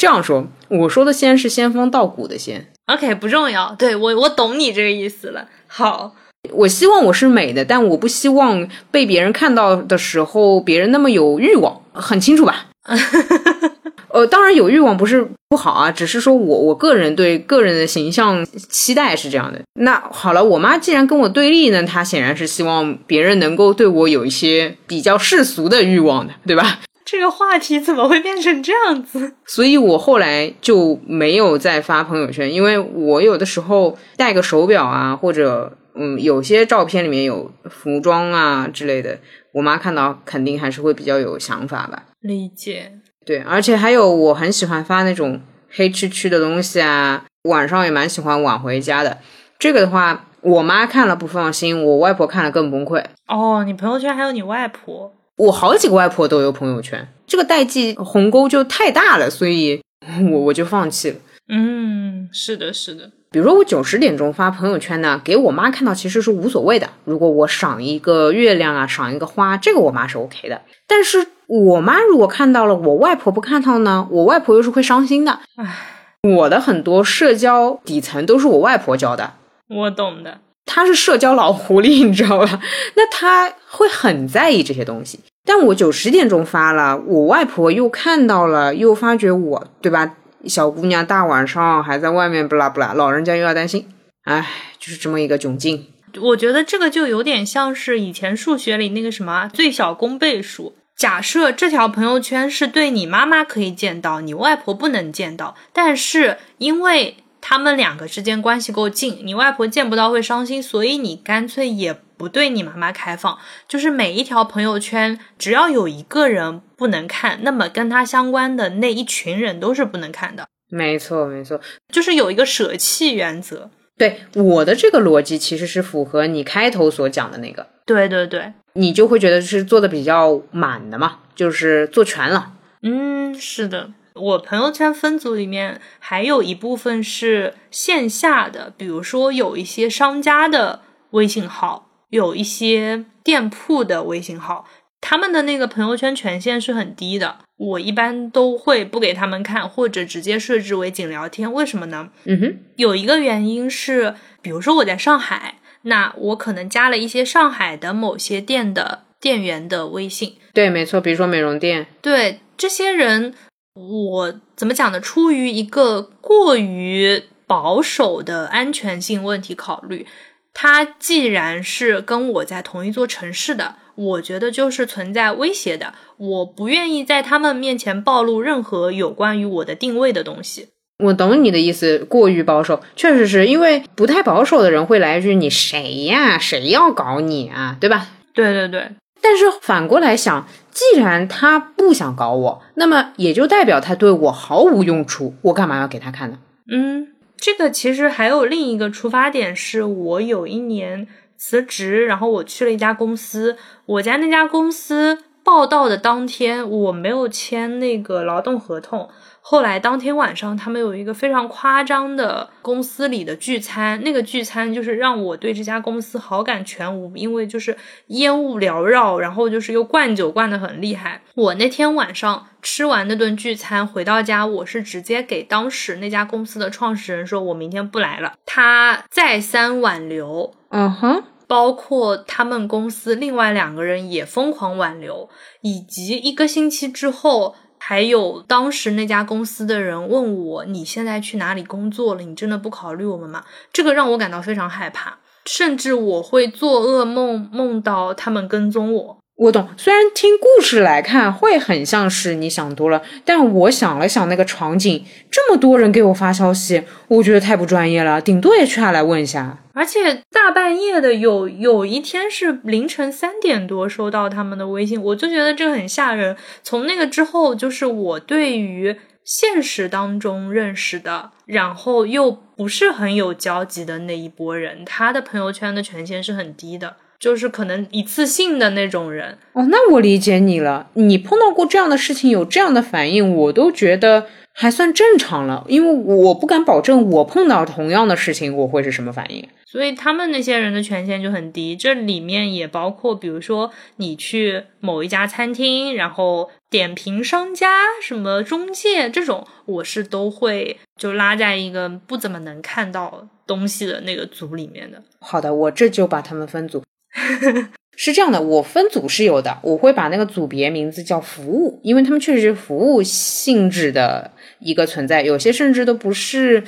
[0.00, 2.72] 这样说，我说的仙是仙风道骨的仙。
[2.86, 3.74] OK，不重要。
[3.78, 5.48] 对我我懂你这个意思了。
[5.68, 6.16] 好，
[6.52, 11.80] 我希望我是美的，但我不希望被别人看到的时候，别人那么有欲望。
[11.92, 12.66] 很清楚吧？
[14.10, 19.60] 呃，当然有欲望不是不好啊，只是说我我个人对个人的形象期待是这样的。
[19.80, 26.80] 那好了，我妈既然跟我对立呢，她显然是希望别人能够对我有一些比较世俗的欲望的，对吧？
[27.14, 29.34] 这个话题怎么会变成这样子？
[29.46, 39.16] 所以我后来就没有再发朋友圈，因为我有的时候戴个手表啊，或者嗯，有些照片里面有服装啊之类的。
[39.52, 42.90] 我妈看到肯定还是会比较有想法吧，理解。
[43.24, 49.18] 对，而且还有我很喜欢发那种黑黢黢的东西啊，晚上也蛮喜欢晚回家的。
[49.56, 53.04] 这个的话，我妈看了不放心，我外婆看了更崩溃。
[53.28, 55.12] 哦，你朋友圈还有你外婆？
[55.36, 59.82] 我好几个外婆都有朋友圈，这个代际鸿沟就太大了，所以
[60.30, 61.16] 我我就放弃了。
[61.48, 63.10] 嗯，是的，是的。
[63.30, 66.88] 比如说我九十点钟发朋友圈呢，给我妈看到其实是无所谓的。
[67.04, 70.62] 如果我赏一个月亮啊，赏一个花，这个我妈是 OK 的。
[70.86, 75.40] 但是我妈如果看到了，我外婆不看到呢，我外婆又是会伤心的。
[75.56, 75.76] 唉，
[76.22, 79.34] 我的很多社交底层都是我外婆教的，
[79.68, 80.38] 我懂的。
[80.66, 82.60] 她是社交老狐狸， 你知道吧？
[82.96, 85.20] 那她会很在意这些东西。
[85.46, 90.16] 但我九十点钟发了，我外婆又看到了，又发觉我，对吧？
[90.46, 93.88] 小姑娘大晚上还在外面不拉不拉，老人家又要担心，
[94.24, 94.46] 唉，
[94.78, 95.86] 就是这么一个窘境。
[96.20, 100.74] 我觉得这个就有点像是以前数学里那个什么最小公倍数。
[100.96, 111.94] 假设这条朋友圈是对你妈妈可以见到，你外婆不能见到，但是因为他们两个之间关系够近，你外婆见不到会伤心，所以你干脆也。
[112.16, 120.46] 不对你妈妈开放，就是每一条朋友圈，只要有一个人不能看，那么跟他相关的那一群人都是不能看的。
[120.70, 121.60] 没错，没错，
[121.92, 123.68] 就是有一个舍弃原则。
[123.98, 127.66] 对我的这个逻辑，其实是符合你开头所讲的那个。
[127.84, 132.52] 对对对，你就会觉得是做的比较满的嘛，就是做全了。
[132.82, 141.90] 嗯，是的，我朋友圈分组里面还有一部分是线下的，比如说有一些商家的微信号。
[142.10, 144.68] 有一些店铺的微信号，
[145.00, 151.52] 他们的那个朋友圈权限是很低的，我一般都会不给他们看，或者直接设置为仅聊天。
[151.52, 152.10] 为什么呢？
[152.26, 160.36] 嗯哼，有一个原因是，比如说我在上海，那我可能加了一些上海的某些店的店员的微信。
[160.52, 161.88] 对，没错，比如说美容店。
[162.00, 163.34] 对这些人，
[163.74, 165.00] 我怎么讲呢？
[165.00, 170.06] 出于一个过于保守的安全性问题考虑，
[170.52, 173.76] 他既然是跟我在同一座城市的。
[173.96, 180.70] 我觉得就是存在威胁的，我不愿意在他们面前暴露任何有关于我的定位的东西。
[180.98, 186.36] 我懂你的意思，过于保守，确实是因为不太保守的人会来一句“你谁呀？
[186.38, 187.76] 谁要搞你啊？
[187.80, 188.90] 对吧？”对对对。
[189.24, 196.38] 但是反过来想，既然他不想搞我，那么也就代表他对我毫无用处，我干嘛要给他看呢？
[196.70, 197.08] 嗯，
[197.38, 201.08] 这个其实还有另一个出发点，是我有一年。
[201.36, 203.56] 辞职，然后我去了一家公司。
[203.86, 209.08] 我家那家公司报道的当天，我没有签那个劳动合同。
[209.46, 217.76] 后来当天晚上，他们有一个非常夸张的公司里的聚餐，那个聚餐就是让我对这家公司好感全无，因为就是
[218.06, 221.20] 烟雾缭绕，然后就是又灌酒灌得很厉害。
[221.34, 228.32] 我那天晚上吃完那顿聚餐回到家，我是直接给当时那家公司的创始人说，我明天不来了。
[228.46, 231.22] 他再三挽留，嗯哼。
[231.46, 235.28] 包括他们公司另外两个人也疯狂挽留，
[235.60, 242.22] 以及一个星期之后，还有当时那家公司的人问我：“你现在去哪里工作了？
[242.22, 249.18] 你真的不考虑我们吗？”这个让我感到非常害怕，甚至我会做噩梦，梦到他们跟踪我。
[249.36, 259.58] 我懂，虽然听故事来看会很像是你想多了，但我想了想那个场景，这么多人给我发消息，我觉得太不专业了，顶多也去下来问一下。
[259.72, 266.36] 而且大半夜的，有有一天是凌晨三点多收到他们的微信，我就觉得这个很吓人。
[266.62, 276.98] 从那个之后，就是我对于现实当中认识的，然后又不是很有交集的那一波人，他的朋友圈的权限是很低的。
[277.24, 280.90] 就是可能一次性的那种人哦，那我理解你了。
[280.92, 285.64] 你碰到过这样的事情，有这样的反应，我都觉得还算正常了。
[285.66, 289.48] 因为我不敢保证我碰到同样的事情我会是什么反应。
[289.64, 291.74] 所以他们那些人的权限就很低。
[291.74, 305.02] 这里面也包括，比如说你去某一家餐厅，然后点评商家、什么中介这种，我是都会就拉在一个不怎么能看到东西的那个组里面的。
[305.20, 306.82] 好的，我这就把他们分组。
[307.96, 316.64] 是这样的，我分组是有的，我会把那个组别名字叫服务，因为他们确实是服务性质的一个存在，有些甚至都不是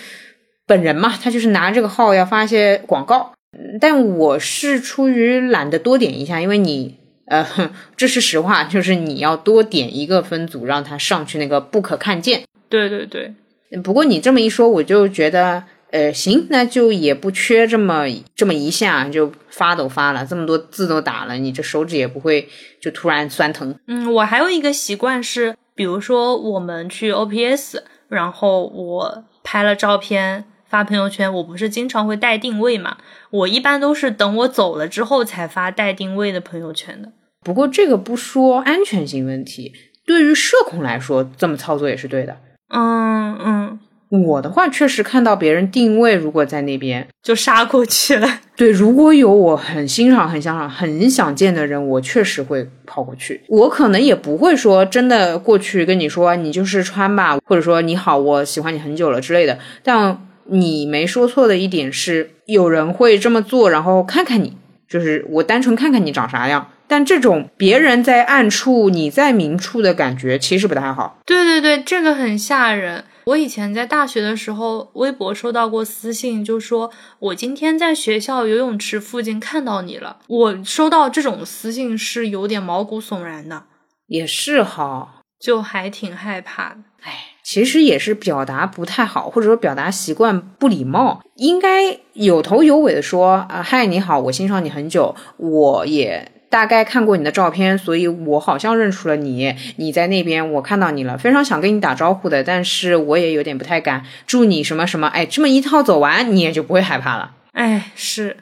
[0.67, 3.33] 本人嘛，他就是拿这个号要发一些广告。
[3.81, 7.45] 但我是出于懒得多点一下，因为你呃，
[7.97, 12.43] 这是实话，就是你要多点一个分组，让他上去那个不可看见。
[12.69, 13.35] 对对对，
[13.83, 15.65] 不过你这么一说，我就觉得。
[15.97, 18.05] 呃，行，那就也不缺这么
[18.35, 22.47] 这么一下就发都发了，这么多字都打了，你这手指也不会
[22.79, 23.75] 就突然酸疼。
[23.87, 27.79] 嗯，我还有一个习惯是，比如说我们去 OPS，
[28.11, 32.99] 然后我拍了照片发朋友圈，我不是经常会带定位嘛？
[33.31, 37.11] 我一般都是等我走了之后才发带定位的朋友圈的。
[37.43, 39.73] 不过这个不说安全性问题，
[40.05, 42.37] 对于社恐来说，这么操作也是对的。
[42.69, 43.81] 嗯嗯。
[44.23, 48.41] 我的话确实看到别人定位，如果在那边就杀过去了。
[48.57, 53.43] 对，如果有我很欣赏、很欣赏、很想见的人，我确实会跑过去。
[53.49, 59.59] 我可能也不会说真的过去跟你说你就是穿吧，或者说你好，我喜欢你很久了之类的。
[59.83, 64.57] 但你没说错的一点是，有人会这么做，然后看看你，
[64.89, 66.71] 就是我单纯看看你长啥样。
[66.89, 71.19] 但这种别人在暗处，你在明处的感觉，其实不太好。
[71.27, 73.03] 对对对，这个很吓人。
[73.27, 80.19] 我以前在大学的时候，微博收到过私信，就说我今天在学校游泳池附近看到你了。
[80.29, 83.65] 我收到这种私信是有点毛骨悚然的，
[84.07, 86.77] 也是哈，就还挺害怕的。
[87.03, 96.31] 哎，其实也是表达不太好，或者说表达习惯不礼貌，应该有头有尾的说啊，嗨，你好，我欣赏你很久，我也。
[96.57, 99.55] 大概看过你的照片，所以我好像认出了你。
[99.77, 104.03] 你在那边，我看到你了，非常想跟你打招呼的，但是我也有点不太敢。
[104.27, 107.33] 祝你什么什么，哎，这么一套走完，你也就不会害怕了。
[107.53, 108.39] 哎，是，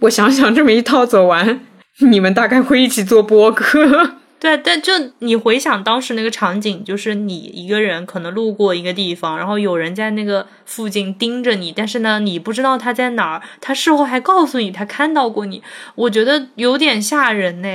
[0.00, 1.60] 我想想，这么一套走完，
[1.98, 4.14] 你们大概会一起做播客。
[4.44, 15.62] 对，但就你回想当时那个场景，就是你一个人可能路过一个地方，然后有人在那个附近盯着你，但是呢，你不知道他在哪儿，他事后还告诉你他看到过你，
[15.94, 17.68] 我觉得有点吓人呢。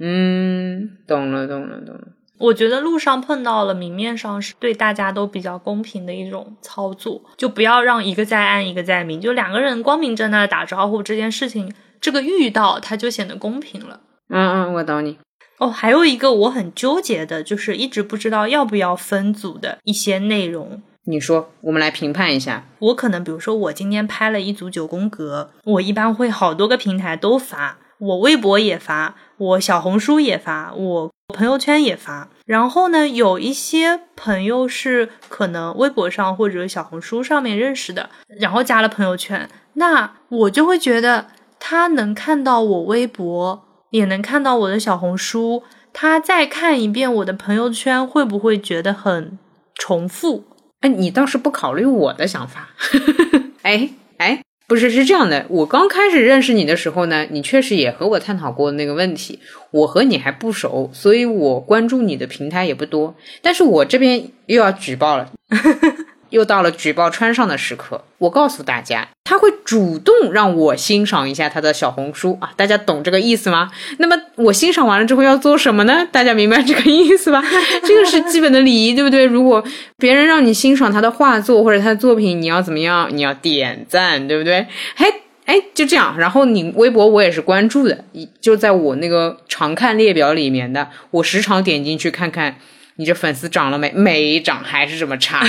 [0.00, 2.00] 嗯，懂了，懂了，懂了。
[2.40, 14.00] 我觉得路上碰到了，明面上是对大家都比较公平的一种操作，就不要让一个在暗，一个在明，就两个人光明正大的打招呼，这件事情，这个遇到他就显得公平了。
[14.28, 15.16] 嗯嗯，我懂你。
[15.62, 20.82] 哦，还有一个我很纠结的，就是一直不知道要不要分组的一些内容。
[21.04, 22.66] 你说，我们来评判一下。
[22.80, 32.28] 我可能比如说，我今天拍了一组九宫格，我一般会好多个平台都发，我微博也发，我小红书也发，我朋友圈也发。
[32.44, 38.10] 然后呢，有一些朋友是可能微博上或者小红书上面认识的，
[38.40, 41.28] 然后加了朋友圈，那我就会觉得
[41.60, 43.68] 他能看到我微博。
[43.92, 45.62] 也能看到我的小红书，
[45.92, 49.38] 他再看一遍我的朋友圈，会不会觉得很
[49.74, 50.44] 重复？
[50.80, 52.70] 哎，你倒是不考虑我的想法。
[53.62, 59.38] 哎哎，不是，是这样的，我刚开始认识你的时候呢，你确实也和我探讨过那个问题。
[59.70, 63.14] 我和你还不熟，所以我关注你的平台也不多。
[63.40, 65.30] 但是我这边又要举报了。
[66.32, 73.70] 又到了举报川上的时刻，我告诉大家，他会主动让我欣赏一下他的小红书啊，大家懂这个意思吗？
[73.98, 76.08] 那么我欣赏完了之后要做什么呢？
[76.10, 77.44] 大家明白这个意思吧？
[77.84, 79.26] 这个是基本的礼仪，对不对？
[79.26, 79.62] 如果
[79.98, 83.08] 别人让你欣赏他的画作或者他的作品，你要怎么样？
[83.12, 84.66] 你要点赞，对不对？
[84.96, 85.06] 嘿，
[85.44, 86.16] 哎，就这样。
[86.18, 88.04] 然后你微博我也是关注的，
[88.40, 92.56] 就在我那个常看列表里面的，我时常点进去看看。
[92.96, 93.90] 你这粉丝涨了没？
[93.92, 95.42] 没涨，还是这么差。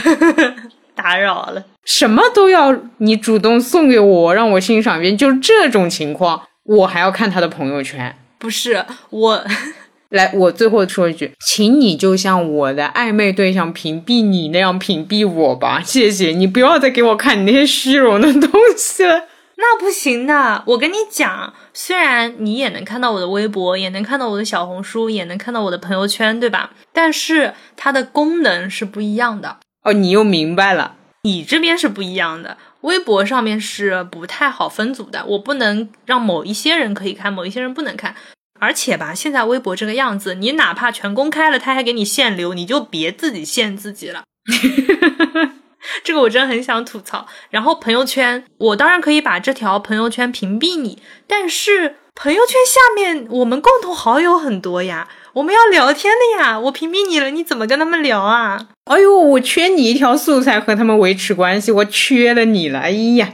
[0.96, 5.18] 打扰了，什么都要你主动送给我，让我欣赏一遍。
[5.18, 8.16] 就是这种情况，我还要看他的朋友圈。
[8.38, 9.44] 不是我，
[10.10, 19.24] 来，我最后说一句，请你就像我的暧昧对象屏蔽你那样屏蔽我吧，谢谢你，不要再给我看你那些虚荣的东西了。
[19.56, 26.72] 那不行的，我跟你讲，虽然你也能看到我的微博，也能看到我的小红书，也能看到我的朋友圈，对吧？
[26.91, 29.58] 但是它的功能是不一样的。
[29.84, 32.58] 哦，你又明白了，你这边是不一样的。
[32.82, 38.16] 微博上面是不太好分组的，我不能让某一些人可以看，某一些人不能看。
[38.60, 44.24] 而且吧，现在微博这个样子，你哪怕全公开了，他还给你限流，你就别自己限自己了。
[46.03, 47.25] 这个我真的很想吐槽。
[47.49, 56.59] 然后朋友圈，我当然可以把这条朋友圈屏蔽你，但是朋友圈下面我们共同好友很多呀，我们要聊天的呀。
[56.59, 58.67] 我屏蔽你了，你怎么跟他们聊啊？
[58.86, 62.79] 哎呦，我缺你一条素材和他们维持关系，我缺了你了。
[62.79, 63.34] 哎呀，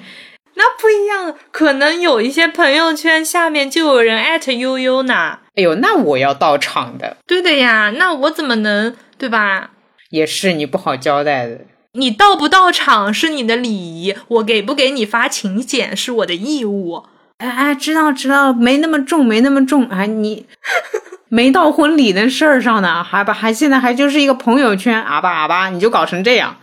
[0.55, 5.39] 那不一样，可能有一些朋友圈下面就有人艾特悠悠呢。
[5.55, 7.17] 哎呦，那我要到场的。
[7.27, 9.71] 对的呀，那我怎么能对吧？
[10.11, 11.61] 也是你不好交代的。
[11.93, 17.05] 你到不到场是你的礼仪，我给不给你发请柬是我的义务。
[17.39, 19.87] 哎哎，知道知道，没那么重，没那么重。
[19.89, 20.45] 哎，你
[21.29, 26.57] 没到婚礼的事儿上呢，还把还现在还就是一个朋友圈，啊吧啊吧，你就搞成这样。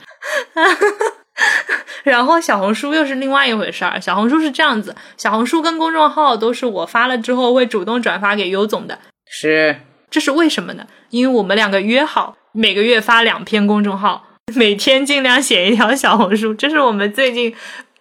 [2.04, 9.00] 然后小红书又是另外一回事儿，小红书是这样子，小红书跟公众号都是我发了之后会主动转发给尤总的。
[9.28, 10.86] 是，这是为什么呢？
[11.10, 14.25] 因为我们两个约好每个月发两篇公众号。
[14.54, 17.52] 每天尽量写一条小红书，这是我们最近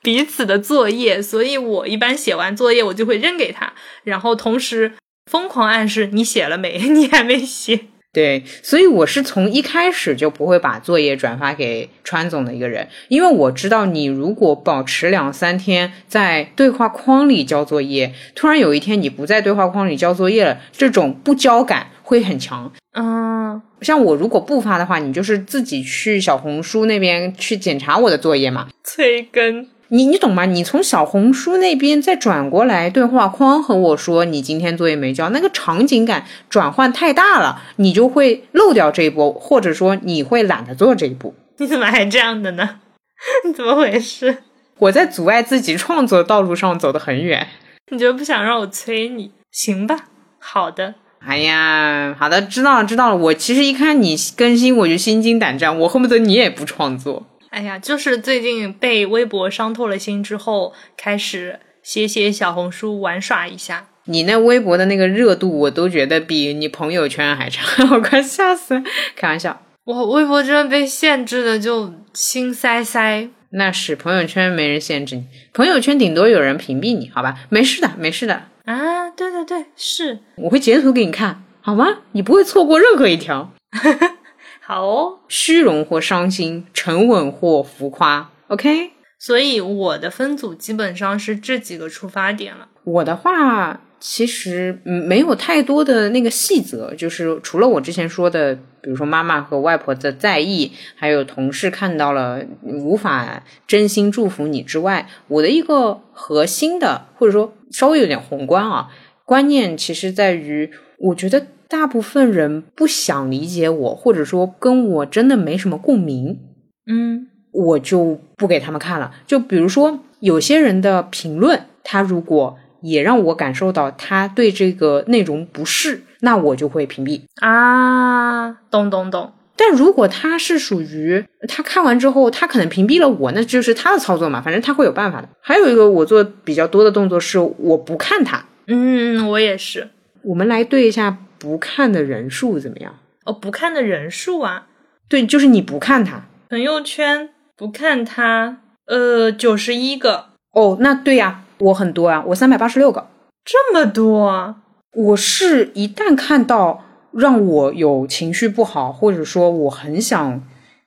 [0.04, 3.74] 彼此的作业，所以我一般写完作业我就会扔给他，
[4.04, 4.94] 然后同时
[5.32, 6.78] 疯狂暗示你写了没？
[6.90, 7.80] 你还没写。
[8.14, 22.72] 对，所以我是从一开始就不会把作业转发给川总的一个人，因为我知道你如果保持两三天在对话框里交作业，突然有一天你不在对话框里交作业了，这种不交感会很强。
[22.94, 29.68] 嗯，像我如果不发的话，你就是自己去小红书那边去检查我的作业嘛，催更。
[29.90, 30.46] 你你懂吗？
[30.46, 41.36] 你从小红书那边再转过来对话框和我说你今天作业没交，那个场景感转换太大了，你就会漏掉这一步，或者说你会懒得做这一步。
[41.58, 42.82] 你怎么还这样的呢？
[43.46, 44.38] 你怎么回事？
[44.80, 47.48] 我在阻碍自己创作道路上走得很远。
[47.92, 49.32] 你就不想让我催你？
[49.52, 50.06] 行吧，
[50.40, 50.96] 好的。
[51.28, 53.16] 哎呀，好的，知道了知道了。
[53.16, 57.26] 我其实一看你更新，我就心惊胆战，我恨不得你也不创作。
[57.50, 63.88] 哎呀，就是最近被微博伤透了心之后，开始写写小红书玩耍一下。
[64.06, 68.84] 你那微博的那个热度，我都觉得比你朋友圈还差， 我快笑死了。
[69.16, 73.28] 开玩笑，我微博真的被限制的就心塞塞。
[73.58, 77.36] 那是朋友圈没人限制你，朋友圈顶多有人屏蔽你，好吧？
[77.50, 78.50] 没事的，没事的。
[78.66, 82.00] 啊，对对对，是，我会截图给你看，好吗？
[82.12, 83.54] 你不会错过任何一条。
[84.60, 88.92] 好哦，虚荣或伤心，沉稳或浮夸，OK。
[89.18, 92.68] 所以我的分组基本上是这几个出发点了。
[92.84, 108.90] 我的话其实嗯没有太多的那个细则，就是除了我之前说的，比如说妈妈和外婆的在意，还有同事看到了无法真心祝福你之外，我的一个核心的或者说稍微有点宏观啊
[109.24, 110.70] 观念，其实在于，
[111.00, 116.40] 我觉得大部分人不想理解我，或者说跟我真的没什么共鸣，
[116.86, 119.16] 嗯我就不给他们看了。
[119.26, 127.22] 就比如说有些人的评论，他如果也让我感受到他对这个内容不适，那我就会屏蔽。
[127.42, 135.30] 啊，懂懂懂，但如果他是属于他看完之后，他可能屏蔽了我，那就是他的操作嘛，反正他会有办法的。
[135.42, 138.46] 还有一个我做比较多的动作是，我不看他。
[138.68, 139.90] 嗯，我也是。
[140.24, 142.96] 我们来对一下不看的人数怎么样？
[143.26, 144.68] 哦，不看的人数啊，
[145.08, 146.24] 对，就是你不看他。
[146.50, 153.08] 朋友圈不看他，呃，九十一个，哦，那对呀、我很多啊，我三百八十六个。
[153.44, 154.58] 这么多啊，
[154.94, 160.42] 我是一旦看到让我有情绪不好，或者说我很想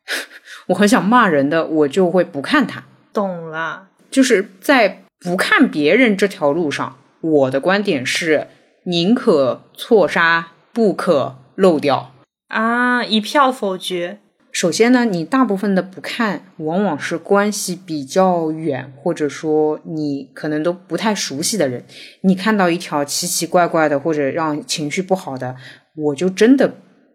[0.68, 2.84] 我很想骂人的，我就会不看他。
[3.12, 3.88] 懂了。
[4.10, 8.48] 就是在不看别人这条路上，我的观点是
[8.84, 12.12] 宁可错杀，不可漏掉。
[12.48, 14.20] 啊，一票否决。
[14.58, 21.84] 首先呢，你大部分的不看，往往是关系比较远，或者说你可能都不太熟悉的人。
[22.22, 25.54] 你看到一条奇奇怪怪的，或者让情绪不好的，
[25.94, 26.74] 我就真的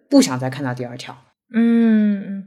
[0.09, 1.17] 不想再看到第二条。
[1.53, 2.45] 嗯，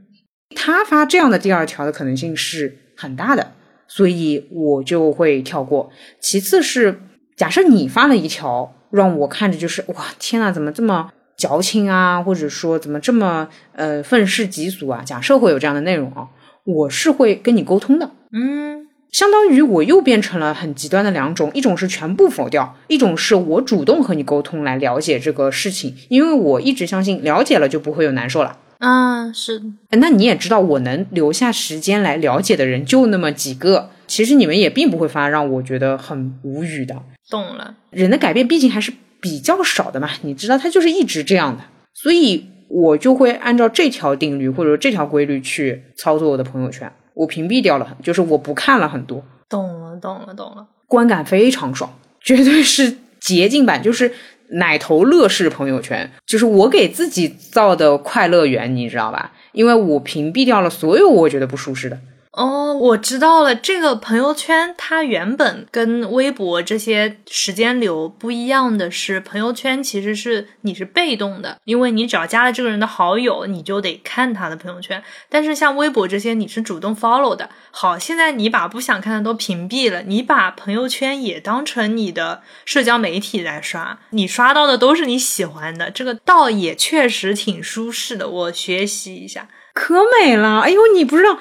[0.55, 3.51] 他发这样的第二条的可能性是很大的，
[3.87, 5.91] 所以我就会跳过。
[6.19, 6.99] 其次是，
[7.35, 15.03] 假设你发了一条让我看着就是哇天呐，怎么这么矫情啊，或者说怎么这么呃愤世嫉俗啊？
[15.05, 16.27] 假设会有这样的内容啊，
[16.63, 18.09] 我是会跟你沟通的。
[18.31, 28.57] 嗯，相当于我又变成了很极端的两种，一种是全部否掉，一种是我主动和你沟通来了解这个事情，因为我一直相信了解了就不会有难受了。
[28.79, 29.61] 啊，是
[29.91, 33.91] 那你也知道，我能留下时间来了解的人就那么几个。
[34.07, 37.01] 其实你们也并不会发让我觉得很无语的。
[37.29, 37.75] 懂了。
[37.89, 38.93] 人的改变毕竟还是
[39.27, 41.63] 比较少的嘛，你知道他就是一直这样的，
[41.93, 46.89] 所以我就会按照这条定律或者这条规律去操作我的朋友圈。
[47.13, 50.65] 我屏蔽掉了，就是我不看了很多，懂了，懂了，懂了。
[50.87, 54.13] 观感非常爽，绝对是捷径版，就是
[54.51, 59.33] 奶头乐视朋友圈，就是我给自己造的快乐园，你知道吧？
[59.51, 61.99] 因为我屏蔽掉了所有我觉得不舒适的。
[62.37, 63.55] 哦，我知道了。
[63.55, 75.03] 这个朋友圈它原本跟微博这些时间流不一样的是，朋友圈其实是你是被动的，因为你只要加了这个人的好友，你就得看他的朋友圈。
[75.29, 77.49] 但是像微博这些，你是主动 follow 的。
[77.71, 88.29] 好，现在你把不想看的都屏蔽了，你把朋友圈也当成你的社交媒体来刷，你刷到的都是你喜欢的，这个倒也确实挺舒适的。
[88.29, 89.47] 我学习一下。
[89.73, 90.61] 可美了！
[90.61, 91.37] 哎呦，你不知道，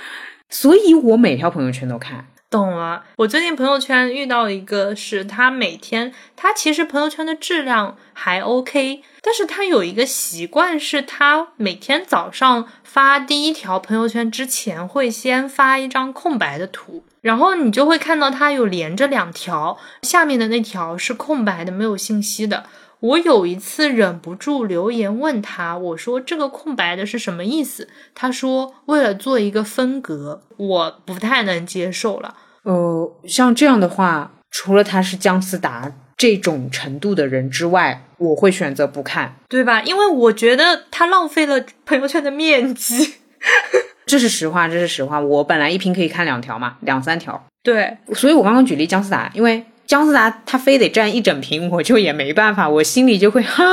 [0.49, 2.27] 所以我每条朋友圈都看。
[2.49, 22.67] 懂了，我最近朋友圈遇到一个是他每天，他其实朋友圈的质量还 OK，但是他有一个习惯是，他每天早上发第一条朋友圈之前会先发一张空白的图，然后你就会看到他有连着两条，下面的那条是空白的，没有信息的。
[23.07, 27.89] 我有一次忍不住留言问他，我说这个空白的是什么意思？
[28.15, 32.35] 他说为了做一个分隔，我不太能接受了。
[32.65, 39.37] 呃，像这样的话，除了他是姜思达这种程度的人之外，我会选择不看。
[39.49, 39.83] 对吧？
[39.83, 43.15] 因为我觉得他浪费了朋友圈的面积。
[44.07, 45.21] 这是实话，这是实话。
[45.21, 53.65] 我本来一屏可以看两条嘛，两三条，对，所以我刚刚举例姜思达，因为姜思达他非得占一整屏，我就也没办法，我心里就会哈，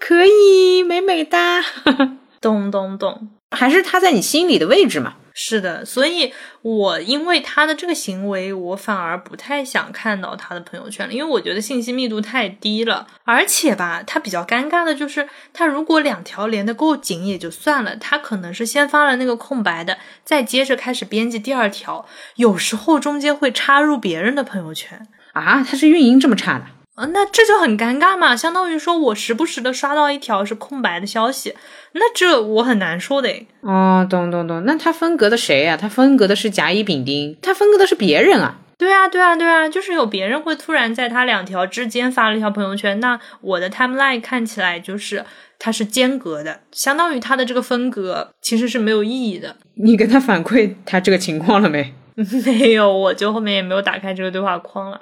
[0.00, 1.62] 可以美美哒，
[2.40, 5.14] 咚咚咚，还是他在你心里的位置嘛。
[5.34, 5.82] 是的。
[5.82, 13.06] 所以我因为他的这个行为，我反而不太想看到他的朋友圈了，因为我觉得信息密度太低了。
[13.24, 22.04] 而且吧，他比较尴尬的就是，他如果两条连的够紧也就算了，他可能是先发了那个空白的，再接着开始编辑第二条，
[22.36, 25.08] 有时候中间会插入别人的朋友圈。
[25.32, 26.64] 啊，他是运营这么差的？
[26.94, 31.54] 啊，那这就很尴尬嘛，相当于说我时不时的刷到一条是空白的消息，
[31.92, 33.46] 那这我很难受的诶。
[33.62, 34.62] 哦，懂懂懂。
[34.66, 38.58] 那他分隔的谁呀、他分隔的是甲乙丙丁，他分隔的是别人啊。
[38.76, 45.24] 对啊，对啊，对啊，就是有别人会突然在他两条之间发了一条朋友圈，那我的 timeline 看起来就是
[45.58, 49.56] 它是间隔的，相当于他的这个分隔其实是没有意义的。
[49.74, 51.94] 你跟他反馈他这个情况了没？
[52.46, 55.00] 没有，我就后面也没有打开这个对话框了。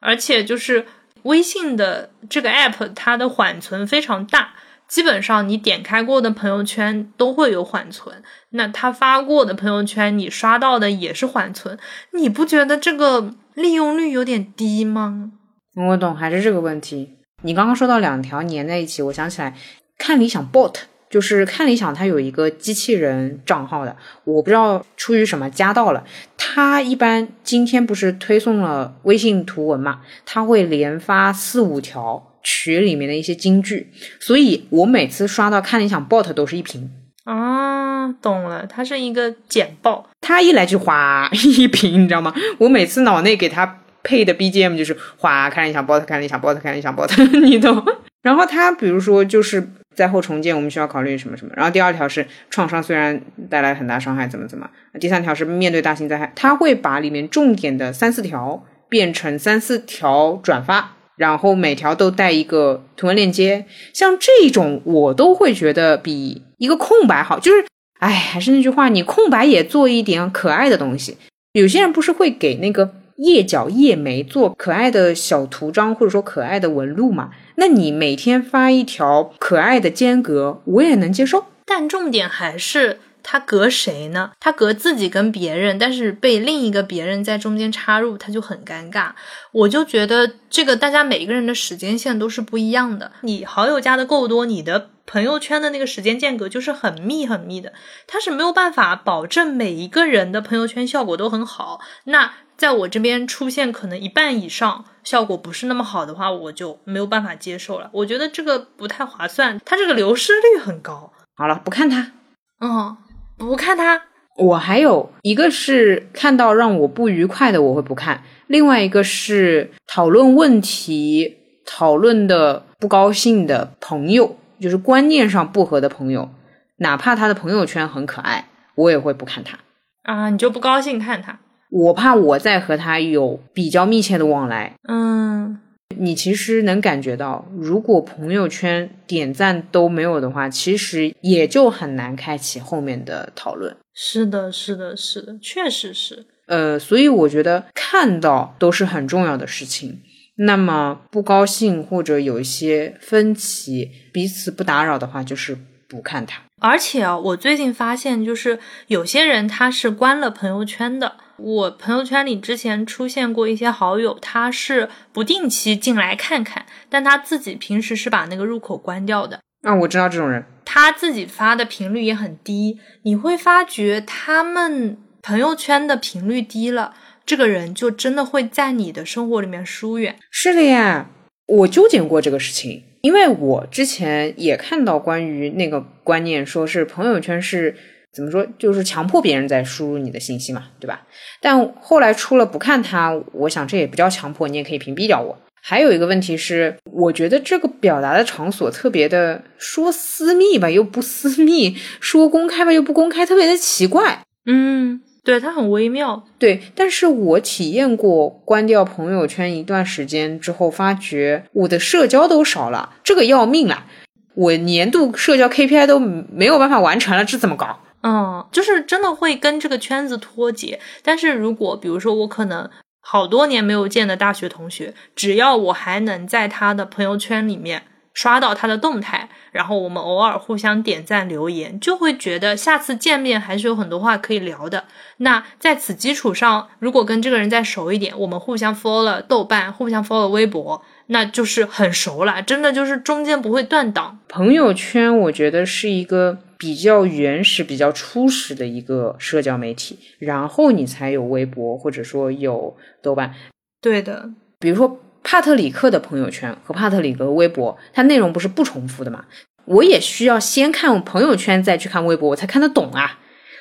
[0.00, 0.86] 而且就是
[1.22, 4.54] 微信的这个 app 它的缓存非常大，
[4.88, 8.22] 基本上你点开过的朋友圈都会有缓存。
[8.50, 11.78] 那他发过的朋友圈，你刷到的也是缓存，
[12.12, 15.30] 你不觉得这个利用率有点低吗？
[15.74, 17.18] 我懂，还是这个问题。
[17.42, 19.56] 你刚刚说到两条粘在一起，我想起来，
[19.96, 20.74] 看理想 bot。
[21.12, 23.94] 就是看理想，它有一个机器人账号的，
[24.24, 26.02] 我不知道出于什么加到了。
[26.38, 36.90] 它一般今天不是推送了微信图文嘛，它会连发四五条群里面的一些金句，所以我每次刷到看理想 bot 都是一瓶
[37.24, 42.34] 啊，懂了，它是一个简报，它一来就哗 一瓶，你知道吗？
[42.56, 47.08] 我每次脑内给它配的 BGM 就是哗看理想 bot 看理想 bot 看理想 bot，
[47.38, 47.84] 你懂？
[48.22, 49.68] 然后它比如说就是。
[49.94, 51.52] 灾后重建，我们需要考虑什么什么？
[51.56, 53.20] 然后第二条是创伤虽然
[53.50, 54.68] 带来很大伤害，怎么怎么？
[55.00, 63.66] 第三条是面对大型灾害，他会把里面重点的三四条变成三四条转发，然后每条都带一个图文链接。
[63.92, 67.38] 像这种我都会觉得比一个空白好。
[67.38, 67.64] 就是，
[67.98, 71.16] 哎，还是那句话，你空白也做一点可爱的东西。
[71.52, 72.94] 有些人不是会给那个。
[73.18, 77.30] 页脚页眉做可爱的小图章，或者说可爱的纹路嘛？
[77.56, 81.46] 那你每天发一条可爱的间隔，我也能接受。
[81.64, 84.32] 但重点还是他隔谁呢？
[84.40, 89.10] 他隔自己跟别人，但是被另一个别人在中间插入，他就很尴尬。
[89.52, 93.12] 我就觉得这个大家每一个人的时间线都是不一样的。
[93.20, 97.72] 你好友加的够多，你的朋友圈的那个时间间隔就是很密很密的，
[98.06, 101.80] 他是没有办法保证每一个人的朋友圈效果都很好。
[102.04, 102.32] 那。
[102.62, 107.90] 在我这边出现可能一半以上效果不是那么好的话，我就没有办法接受了。
[107.92, 111.12] 我觉得这个不太划算，它这个流失率很高。
[111.34, 112.12] 好了，不看它。
[112.60, 112.96] 嗯，
[113.36, 114.02] 不看它。
[114.36, 118.22] 我还有一个是看到让我不愉快的，我会不看。
[118.46, 126.30] 另外一个是讨论问题、讨论的不高兴的朋友，就是观念上不合的朋友，
[126.76, 129.58] 哪怕他的朋友圈很可爱，我也会不看他。
[130.04, 131.40] 啊，你就不高兴看他？
[131.72, 135.58] 我怕我在和他有比较密切的往来，嗯，
[135.96, 143.74] 你其实能感觉到，如果朋友圈点赞都没有的话，其实也就很难开启后面的讨论。
[143.94, 146.26] 是的，是的，是的，确实是。
[146.46, 150.02] 呃，所以我觉得看到都是很重要的事情。
[150.36, 155.56] 那么不高兴或者有一些分歧，彼此不打扰的话，就是
[155.88, 156.42] 不看他。
[156.60, 158.58] 而且啊，我最近发现，就是
[158.88, 161.16] 有些人他是关了朋友圈的。
[161.42, 169.40] 我朋友圈里之前出现过一些好友，他是不定期进来看看，但他自己平时是把那个入口关掉的。
[169.62, 172.78] 啊，我知道这种人，他自己发的频率也很低。
[173.02, 176.94] 你会发觉他们朋友圈的频率低了，
[177.26, 180.16] 这个人就真的会在你的生活里面疏远。
[180.30, 181.10] 是的呀，
[181.46, 187.76] 我纠结过这个事情，因为我之前也看到关于那个观念，说是朋友圈是。
[188.14, 188.46] 怎么说？
[188.58, 191.02] 就是强迫别人在输入你的信息嘛，对吧？
[191.40, 195.38] 但后来出了不看他，我想这也不叫强迫，你也可以屏蔽掉我。
[195.64, 204.22] 还有一个问题是，我觉得这个表达的场所特别的说私密吧，又不私密；说公开吧，又不公开，特别的奇怪。
[204.44, 206.24] 嗯，对，它很微妙。
[206.36, 213.86] 对，但是我体验过关掉朋友圈一段时间之后，发觉我的社交都少了，这个要命了！
[214.34, 217.78] 我年度社交 KPI 都没有办法完成了，这怎么搞？
[218.02, 220.80] 嗯，就是真的会跟这个圈子脱节。
[221.02, 222.68] 但是如果比如说我可能
[223.00, 227.84] 好多年没有见的大学同学，只要我还能在他的朋友圈里面
[228.14, 234.84] 刷到他的动态，然后我们偶尔互相点赞留言，就会觉得下次见面还是有很多话可以聊的。
[235.18, 240.82] 那在此基础上，如果跟这个人再熟一点，我们互相 follow 豆瓣，互相 follow 微博。
[241.06, 244.18] 那就是很熟了，真的就是中间不会断档。
[244.28, 253.34] 朋友圈我觉得是一个比较原始、比较初始的一个社交媒体，然后你才有微博或者说有豆瓣。
[253.80, 259.24] 对的，比如说帕特里克的朋友圈和帕特里克微博，它内容不是不重复的嘛？
[259.64, 263.18] 我也需要先看朋友圈再去看微博，我才看得懂啊，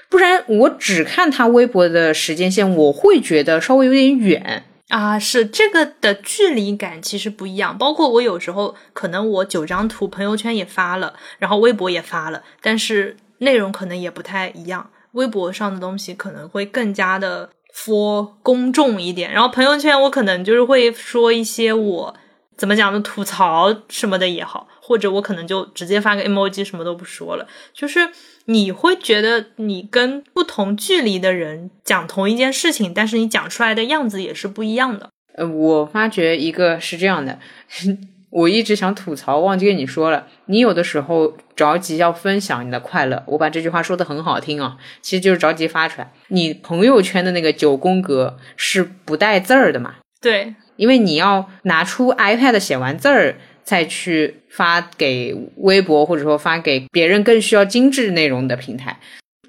[0.08, 4.66] 不然我只看他微博的时间线，我会觉得稍微有点远。
[4.92, 7.78] 啊，是这个的距离感其实不一样。
[7.78, 14.90] 包括我有时候可能我九张图朋友圈也发了，然后微博也发了，但是内容可能也不太一样。
[15.14, 22.14] 微博上的东西可能会更加的 for 公众一点，然后朋友圈我可能就是会说一些我
[22.62, 28.10] 怎么讲呢吐槽什么的也好，或者我可能就直接发个 emoji 什么都不说了，就是。
[28.46, 35.10] 你会觉得你跟不同距离的人讲同一件事情，但是你讲出来的样子也是不一样的。
[35.36, 37.38] 呃，我发觉一个是这样的，
[38.32, 46.12] 我一直想吐槽，忘记跟你说了，你有的时候着急要分享你的快乐，我把这句话说的很好听啊，其实就是着急发出来。
[46.30, 49.96] 你朋友圈的那个九宫格是不带字儿的嘛？
[50.20, 59.00] 对，因为你要拿出 iPad 写完字儿，再去发给微博，或者说发给别人更需要精致内容的平台。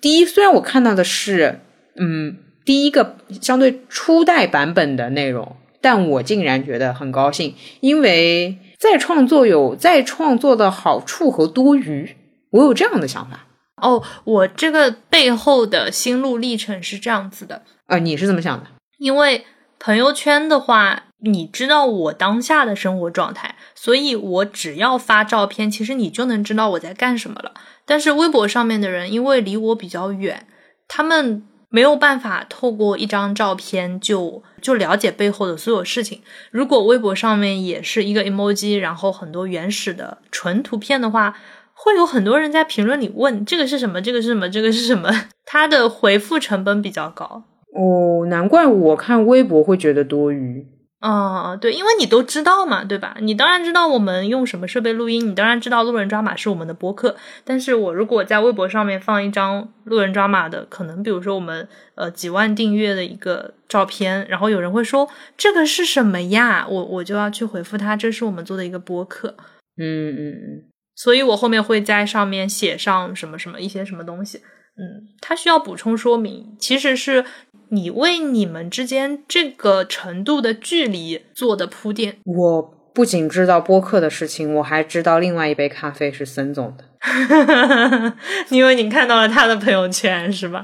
[0.01, 1.61] 第一，虽然我看到的是，
[1.97, 12.17] 嗯，第一个相对初代版本的内容，但我竟然觉得很高兴，因为再创作有再创作的好处和多余，
[12.51, 13.47] 我有这样的想法。
[13.81, 18.67] 哦，我这个背后的心路历程是这样子的，呃，你是怎么想的？
[18.99, 19.45] 因为
[19.85, 27.53] 朋友圈的话，你知道我当下的生活状态，所以我只要发照片，其实你就能知道我在干什么了。
[27.85, 30.47] 但是微博上面的人，因为离我比较远，
[30.87, 36.23] 他们没有办法透过一张照片就就了解背后的所有事情。
[36.53, 41.37] 如果微博上面也是一个 emoji，然后很多原始的纯图片的话，
[41.73, 45.11] 会有很多人在评论里问这个是什么，这个是什么，这个是什么，
[45.45, 47.43] 它的回复成本比较高。
[47.75, 50.67] 哦，难怪我看微博会觉得多余。
[51.05, 53.17] 嗯，对，因为你都知道嘛，对吧？
[53.21, 57.17] 你当然知道我们用什么设备录音，你当然知道路人抓马是我们的播客。
[57.43, 61.67] 但是我如果在微博上面放一张路人抓马的，可能比如说我们
[61.97, 66.65] 呃几万订阅的一个照片，然后有人会说这个是什么呀？
[66.71, 69.35] 我我就要去回复他，这是我们做的一个播客。
[69.77, 70.65] 嗯嗯嗯，
[70.95, 74.39] 所以我后面会在上面写上什么什么一些什么东西。
[74.79, 77.25] 嗯，他需要补充说明，其实是。
[77.73, 82.19] 你为你们之间这个程度的距离做的铺垫。
[82.25, 82.63] 我
[82.93, 86.85] 不仅知道播客的事情，我还知道另外一杯咖啡是森总的。
[88.51, 90.63] 因为你看到了他的朋友圈，是吧？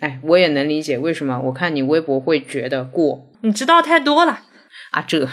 [0.00, 1.40] 哎，我也能理解为什么。
[1.46, 4.40] 我看你微博会觉得过，你知道太多了
[4.90, 5.02] 啊。
[5.08, 5.26] 这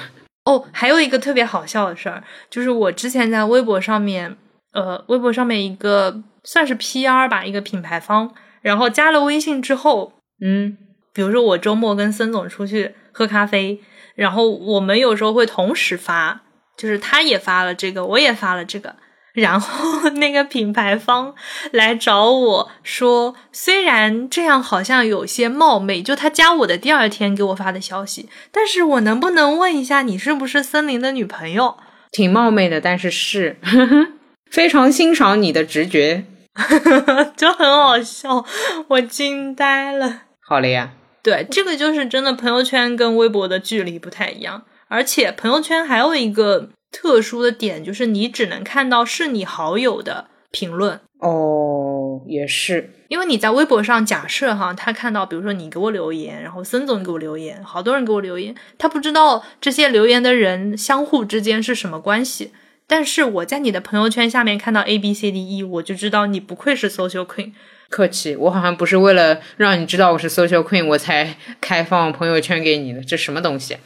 [0.46, 4.38] 哦，还有一个特别好笑的事儿，就是我之前在微博上面，
[4.72, 10.78] 呃，微博上面一个算是 PR 吧，一个品牌方，然后加了微信之后，嗯。
[11.18, 13.80] 比如说我周末跟孙总出去喝咖啡，
[14.14, 16.42] 然后我们有时候会同时发，
[16.78, 18.96] 就是他也发了这个，我也发了这个，
[19.34, 21.34] 然后那个品牌方
[21.72, 31.78] 来找我说，虽然这样好像有些冒昧，就他加我的第二天给我发的消息，但是我能不能问一下你是不是森林的女朋友？
[32.12, 33.58] 挺冒昧的，但是是
[34.52, 36.26] 非常欣赏你的直觉，
[37.36, 38.46] 就很好笑，
[38.90, 40.22] 我惊呆了。
[40.48, 40.92] 好了呀。
[41.28, 51.02] 对，这个就是真的，朋友圈跟微博的距离不太一样，而且朋友圈还有一个特殊的点，就是你只能看到是你好友的评论。
[51.20, 62.54] 哦，也是，因为你在微博上，假设哈，他看到，比如说你给我留言，然后孙总给我留言，好多人给我留言，他不知道这些留言的人相互之间是什么关系。
[62.88, 67.52] 但是我在你的朋友圈下面看到 A B C D E，我就知道你不愧是 social queen。
[67.90, 73.78] 客气，我好像不是为了让你知道我是 social queen 我才开放朋友圈给你的，这什么东西？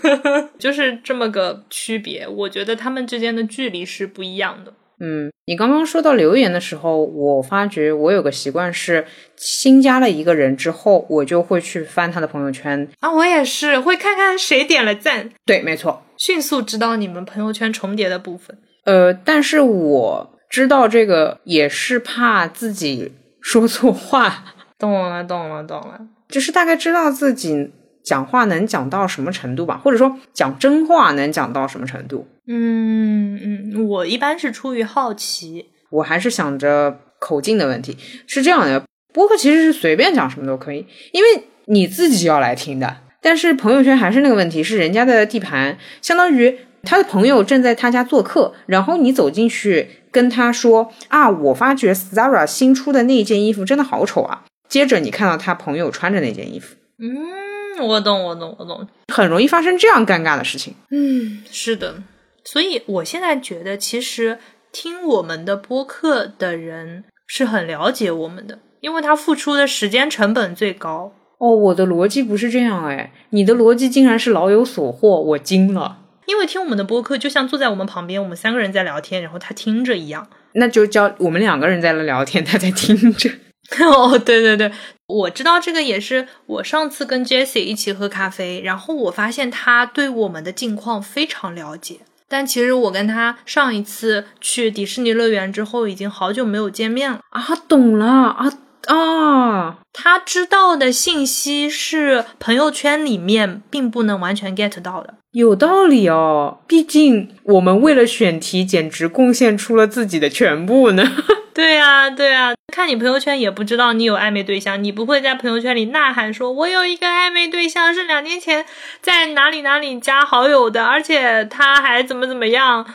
[0.58, 4.72] 就是这么个区别，我觉得他们之间的距离是不一样的。
[5.02, 15.30] 嗯，你刚刚说到留言的时候，我发觉我有个习惯是，新加了一个人之后，我就会去翻他的朋友圈啊，我也是会看看谁点了赞。
[15.46, 18.58] 对，没错，迅速知道你们朋友圈重叠的部分。
[18.84, 23.12] 呃，但是我知道这个也是怕自己。
[23.40, 24.44] 说错话，
[24.78, 27.70] 懂了，懂了，懂了，就是大概知道自己
[28.02, 32.26] 讲话能讲到什么程度吧，或者说讲真话能讲到什么程度。
[32.46, 37.96] 嗯嗯，我一般是出于好奇，我还是想着口径的问题。
[38.26, 42.96] 是这样的，播客其实是随便讲什么都可以，因为你自己要来听的。
[43.22, 49.88] 但是朋友圈还是那个问题，是人家的地盘，相当于他的朋友正在他家做客，然后你走进去。
[50.12, 54.42] 跟他说啊，我发觉 Zara 新出的那件衣服真的好丑啊。
[54.68, 60.74] 接着你看到他朋友穿着那件衣服，嗯，我懂，我懂，我懂，很容易发生这样尴尬的事情。
[60.90, 62.02] 嗯，是的，
[62.42, 64.38] 所以我现在觉得，其实
[64.72, 71.12] 听我们的播客的人是很了解我们的，因为他付出的时间成本最高。
[71.38, 75.98] 哦，我的逻辑不是这样哎，你的逻辑竟然是老有所获，我惊了。
[76.30, 80.28] 因为听我们的播客，就像坐在我们旁边，我们三个人在聊天，然后他听着一样。
[80.54, 83.28] 那就叫我们两个人在那聊天，他在听着。
[83.84, 84.72] 哦，对对对，
[85.06, 92.00] 我知道这个也是我上次跟 Jessie 一起喝咖啡，然后我发现他对我们的近况非常了解。
[92.28, 97.44] 但其实我跟他上一次去迪士尼乐园之后，已经好久没有见面了啊。
[97.68, 98.52] 懂了啊，
[98.86, 105.14] 啊，他知道的信息是朋友圈里面并不能完全 get 到的。
[105.32, 111.04] 有道理哦，毕竟我们为了选题，简直贡献出了自己的全部呢。
[111.54, 118.64] 对呀、对呀、看你朋友圈也不知道你有暧昧对象，你不会在朋友圈里呐喊说“我有一个暧昧对象，是两年前
[119.02, 122.86] 在哪里哪里加好友的，而且他还怎么怎么样”，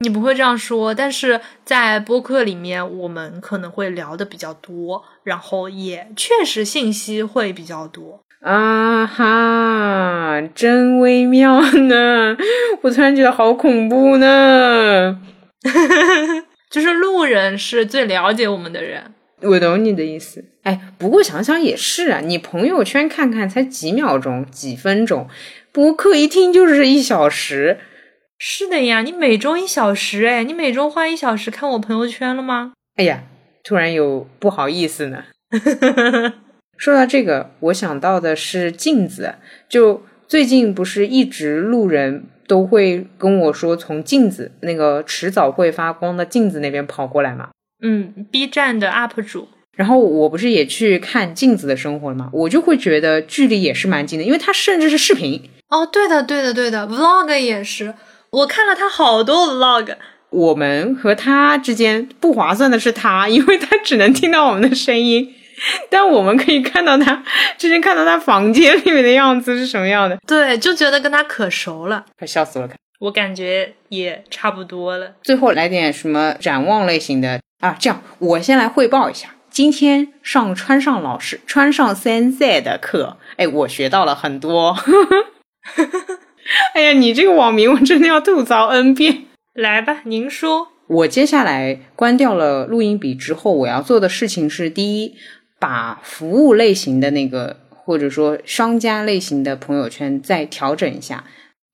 [0.00, 0.94] 你不会这样说。
[0.94, 8.20] 但是在播客里面，我们可能会聊的比较多，然后也确实信息会比较多。
[8.40, 12.36] 啊哈，真微妙呢！
[12.82, 15.18] 我突然觉得好恐怖呢。
[16.70, 20.44] 就是路人是最了解我们的人，我懂你的意思。
[20.64, 25.26] 哎，不过想想也是啊，你朋友圈看看才几秒钟、几分钟，
[25.72, 27.78] 博客一听就是一小时。
[28.38, 32.72] 是的呀，你每周一小时，哎，你每周花一小时看我朋友圈了吗？
[32.96, 33.22] 哎呀，
[33.64, 35.24] 突然有不好意思呢。
[36.76, 39.34] 说到这个，我想到的是镜子。
[39.68, 47.48] 就最近不是一直路人都会跟我说，从镜子那个迟早会发光的镜子那边跑过来嘛。
[47.82, 52.28] 嗯，B 站的 UP 主，然后我不是也去看镜子的生活了吗？
[52.32, 55.48] 我就会觉得距离也是蛮近的，因为它甚至是视频。
[55.68, 57.94] 哦，对的，对的，对的，Vlog 也是，
[58.30, 59.96] 我看了他好多 Vlog，
[60.34, 65.32] 我们和他之间不划算的是他， 因为他只能听到我们的声音，
[65.88, 67.22] 但我们可以看到他，
[67.56, 72.68] 之前看到他房间里面的样子是什么样的，对，就觉得跟他可熟了，快笑死了。
[72.98, 75.12] 我感觉也差不多了。
[75.22, 77.76] 最后来点什么展望类型的啊？
[77.78, 84.76] 这样，我先来汇报一下，今天上川上老师川上 sensei 的课，哎，我学到了很多。
[86.74, 89.24] 哎呀，你这个网名我真的要吐槽 n 遍。
[89.54, 90.68] 来吧，您说。
[90.88, 95.14] 我接下来关掉了录音笔之后，我要做的事情是：第一，
[95.60, 101.24] 把服务类型的那个或者说商家类型的朋友圈再调整一下，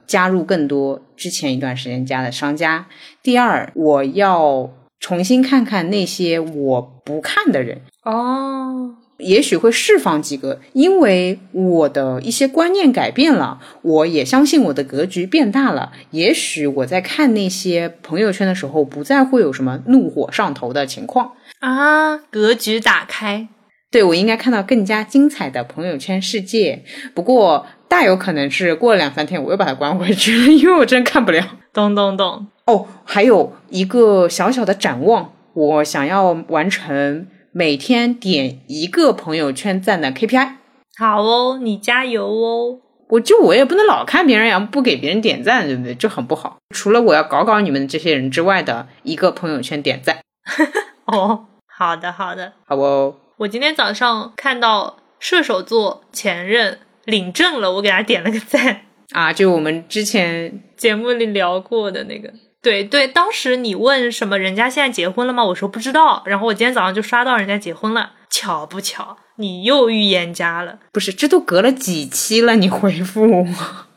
[0.07, 2.85] 加入更多之前一段时间加的商家；
[3.23, 4.71] 第二，我要
[5.01, 15.93] 重新看看那些我不看的人，哦，也许会释放几个，因为我的一些观念改变了，我也相信我的格局变大了。
[16.11, 21.33] 也许我在看那些朋友圈的时候，不再会有什么怒火上头的情况。
[21.61, 23.49] 啊，格局打开，
[23.91, 26.83] 对我应该看到更加精彩的朋友圈世界。
[27.15, 31.45] 不过大有可能是过了两三天，我又把它关回去了，因为我真看不了。
[31.73, 32.47] 咚咚咚。
[32.67, 40.57] 哦，还有一个小小的展望，我想要完成每天点一个朋友圈赞的 KPI。
[40.97, 42.79] 好哦，你加油哦。
[43.09, 45.93] 我就我也不能老看别人呀，不给别人点赞，对不对？
[45.97, 46.59] 这很不好。
[46.73, 50.21] 除了我要搞搞你们这些人之外的一个朋友圈点赞，
[51.07, 52.53] 哦，好的好的。
[52.67, 53.17] 好不哦？
[53.39, 58.83] 我今天早上看到射手座前任领证了，我给他点了个赞。
[59.11, 62.33] 啊，就我们之前节目里聊过的那个，
[62.63, 65.45] 对对，当时你问什么人家现在结婚了吗？
[65.45, 69.17] 我说不知道，然后我今天早上就刷到人家结婚了，巧不巧？
[69.37, 73.47] 你又预言家了，不是，这都隔了几期了，你回复我。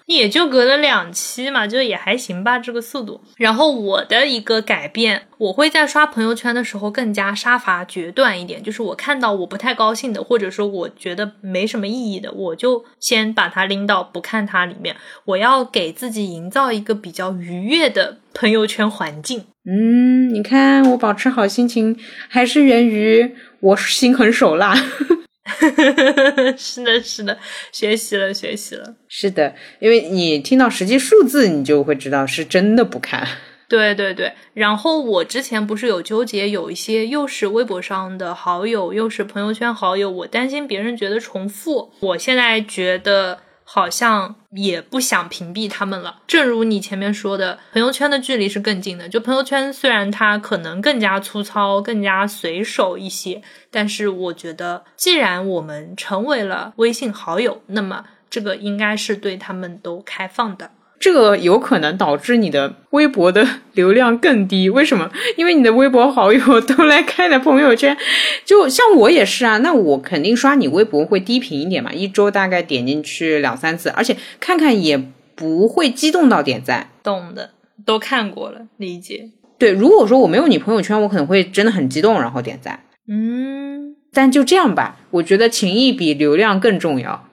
[0.06, 3.22] 也就隔了两期嘛，就也还行吧，这个速度。
[3.38, 14.95] 然后我的一个改变，我会在刷朋友圈的时候更加杀伐决断一点，就是我看到我不太高兴的，或者说我觉得没什么意义的，我就先把它拎到不看它里面。
[15.26, 19.45] 我要给自己营造一个比较愉悦的朋友圈环境。
[19.66, 21.97] 嗯，你看我保持好心情，
[22.28, 24.76] 还是源于我心狠手辣。
[26.58, 27.38] 是的，是的，
[27.72, 28.96] 学习了，学习了。
[29.08, 33.28] 是的，因为你听到实际数字，你就会知道是真的不看。
[33.68, 41.91] 对对对，然后我之前不是有纠结，有一些又是微博上的好友，又是朋友圈好友，我担心别人觉得重复。
[42.02, 43.39] 我现在觉得
[43.76, 46.17] 好像也不想屏蔽他们了。
[46.28, 49.09] 正如你前面说的，朋友圈的距离是更近的。
[49.09, 60.69] 就朋友圈虽然它可能更加粗糙、更加随手一些，但是我觉得，既然我们成为了微信好友，那么这个应该是对他们都开放的。
[61.04, 65.12] 这个有可能导致你的微博的流量更低，为什么？
[65.36, 67.97] 因为你的微博好友都来看的朋友圈，
[68.45, 74.97] 就像我也是啊，那我肯定刷你微博会低频一点嘛，一周大概点进去两三次，而且看看也
[75.36, 76.89] 不会激动到点赞。
[77.04, 77.49] 懂的，
[77.86, 79.32] 都看过了，理解。
[79.60, 82.80] 对，如果说我没有你朋友圈，我可能会真的很激动，然后点赞。
[83.10, 87.28] 嗯但就这样吧，我觉得情谊比流量更重要。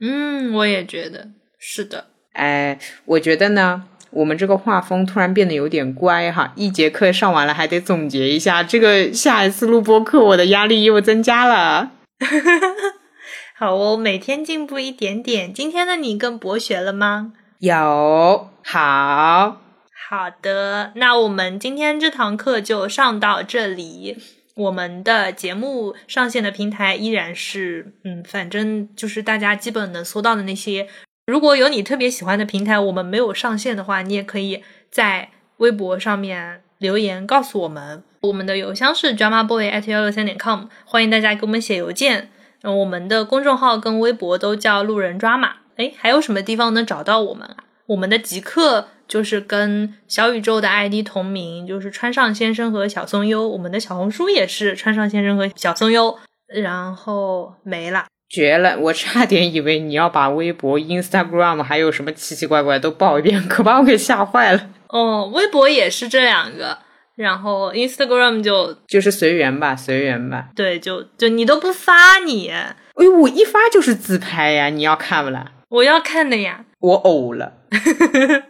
[0.00, 2.06] 嗯，我也觉得是的。
[2.32, 11.90] 哎，我觉得呢，我们这个画风突然变得有点乖哈，一节课上完了还得总结一下，这个下一次录播课我的压力又增加了。
[13.56, 15.52] 好哦，每天进步一点点。
[15.52, 17.32] 今天的你更博学了吗？
[17.58, 19.60] 有，好，
[20.08, 20.92] 好的。
[20.94, 24.16] 那我们今天这堂课就上到这里。
[24.54, 30.86] 我们的节目上线的平台依然是，嗯，反正就是大家基本能搜到的那些。
[31.30, 38.02] 如果有你特别喜欢的平台，我们没有上线的话，你也可以在微博上面留言告诉我们。
[38.22, 42.32] 我们的邮箱是 drama boy at 幺六三点 com，欢迎大家给我们写邮件。
[42.62, 45.52] 嗯，我们的公众号跟微博都叫路人抓马。
[45.76, 47.58] 哎，还有什么地方能找到我们啊？
[47.86, 53.48] 我们的极客就是跟小宇宙的 ID 同名，就是川上先生和小松优。
[53.48, 56.18] 我们的小红书也是川上先生和小松优。
[56.48, 58.78] 然后没了，绝了！
[58.78, 64.70] 我差点以为你要把微博、Instagram 还有什么奇奇怪怪都报一遍， 可把我给吓坏了。
[64.88, 66.78] 哦，微博也是这两个。
[67.16, 70.46] 然后 Instagram 就就是随缘吧，随缘吧。
[70.56, 74.70] 对，就就你都不发你，哎呦，我一发就是自拍呀！
[74.70, 75.52] 你要看不啦？
[75.68, 76.64] 我要看的呀。
[76.78, 77.52] 我呕了。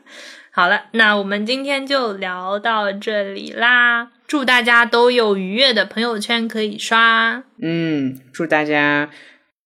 [0.53, 4.09] 好了，那我们今天就聊到这里啦。
[4.28, 7.43] 祝大家都有愉悦的朋友圈可以刷。
[7.61, 9.11] 嗯，祝大家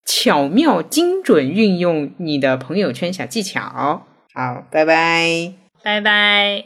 [0.05, 4.07] 巧妙精准运用你的朋友圈小技巧。
[4.33, 5.53] 好，拜拜，
[5.83, 6.65] 拜拜。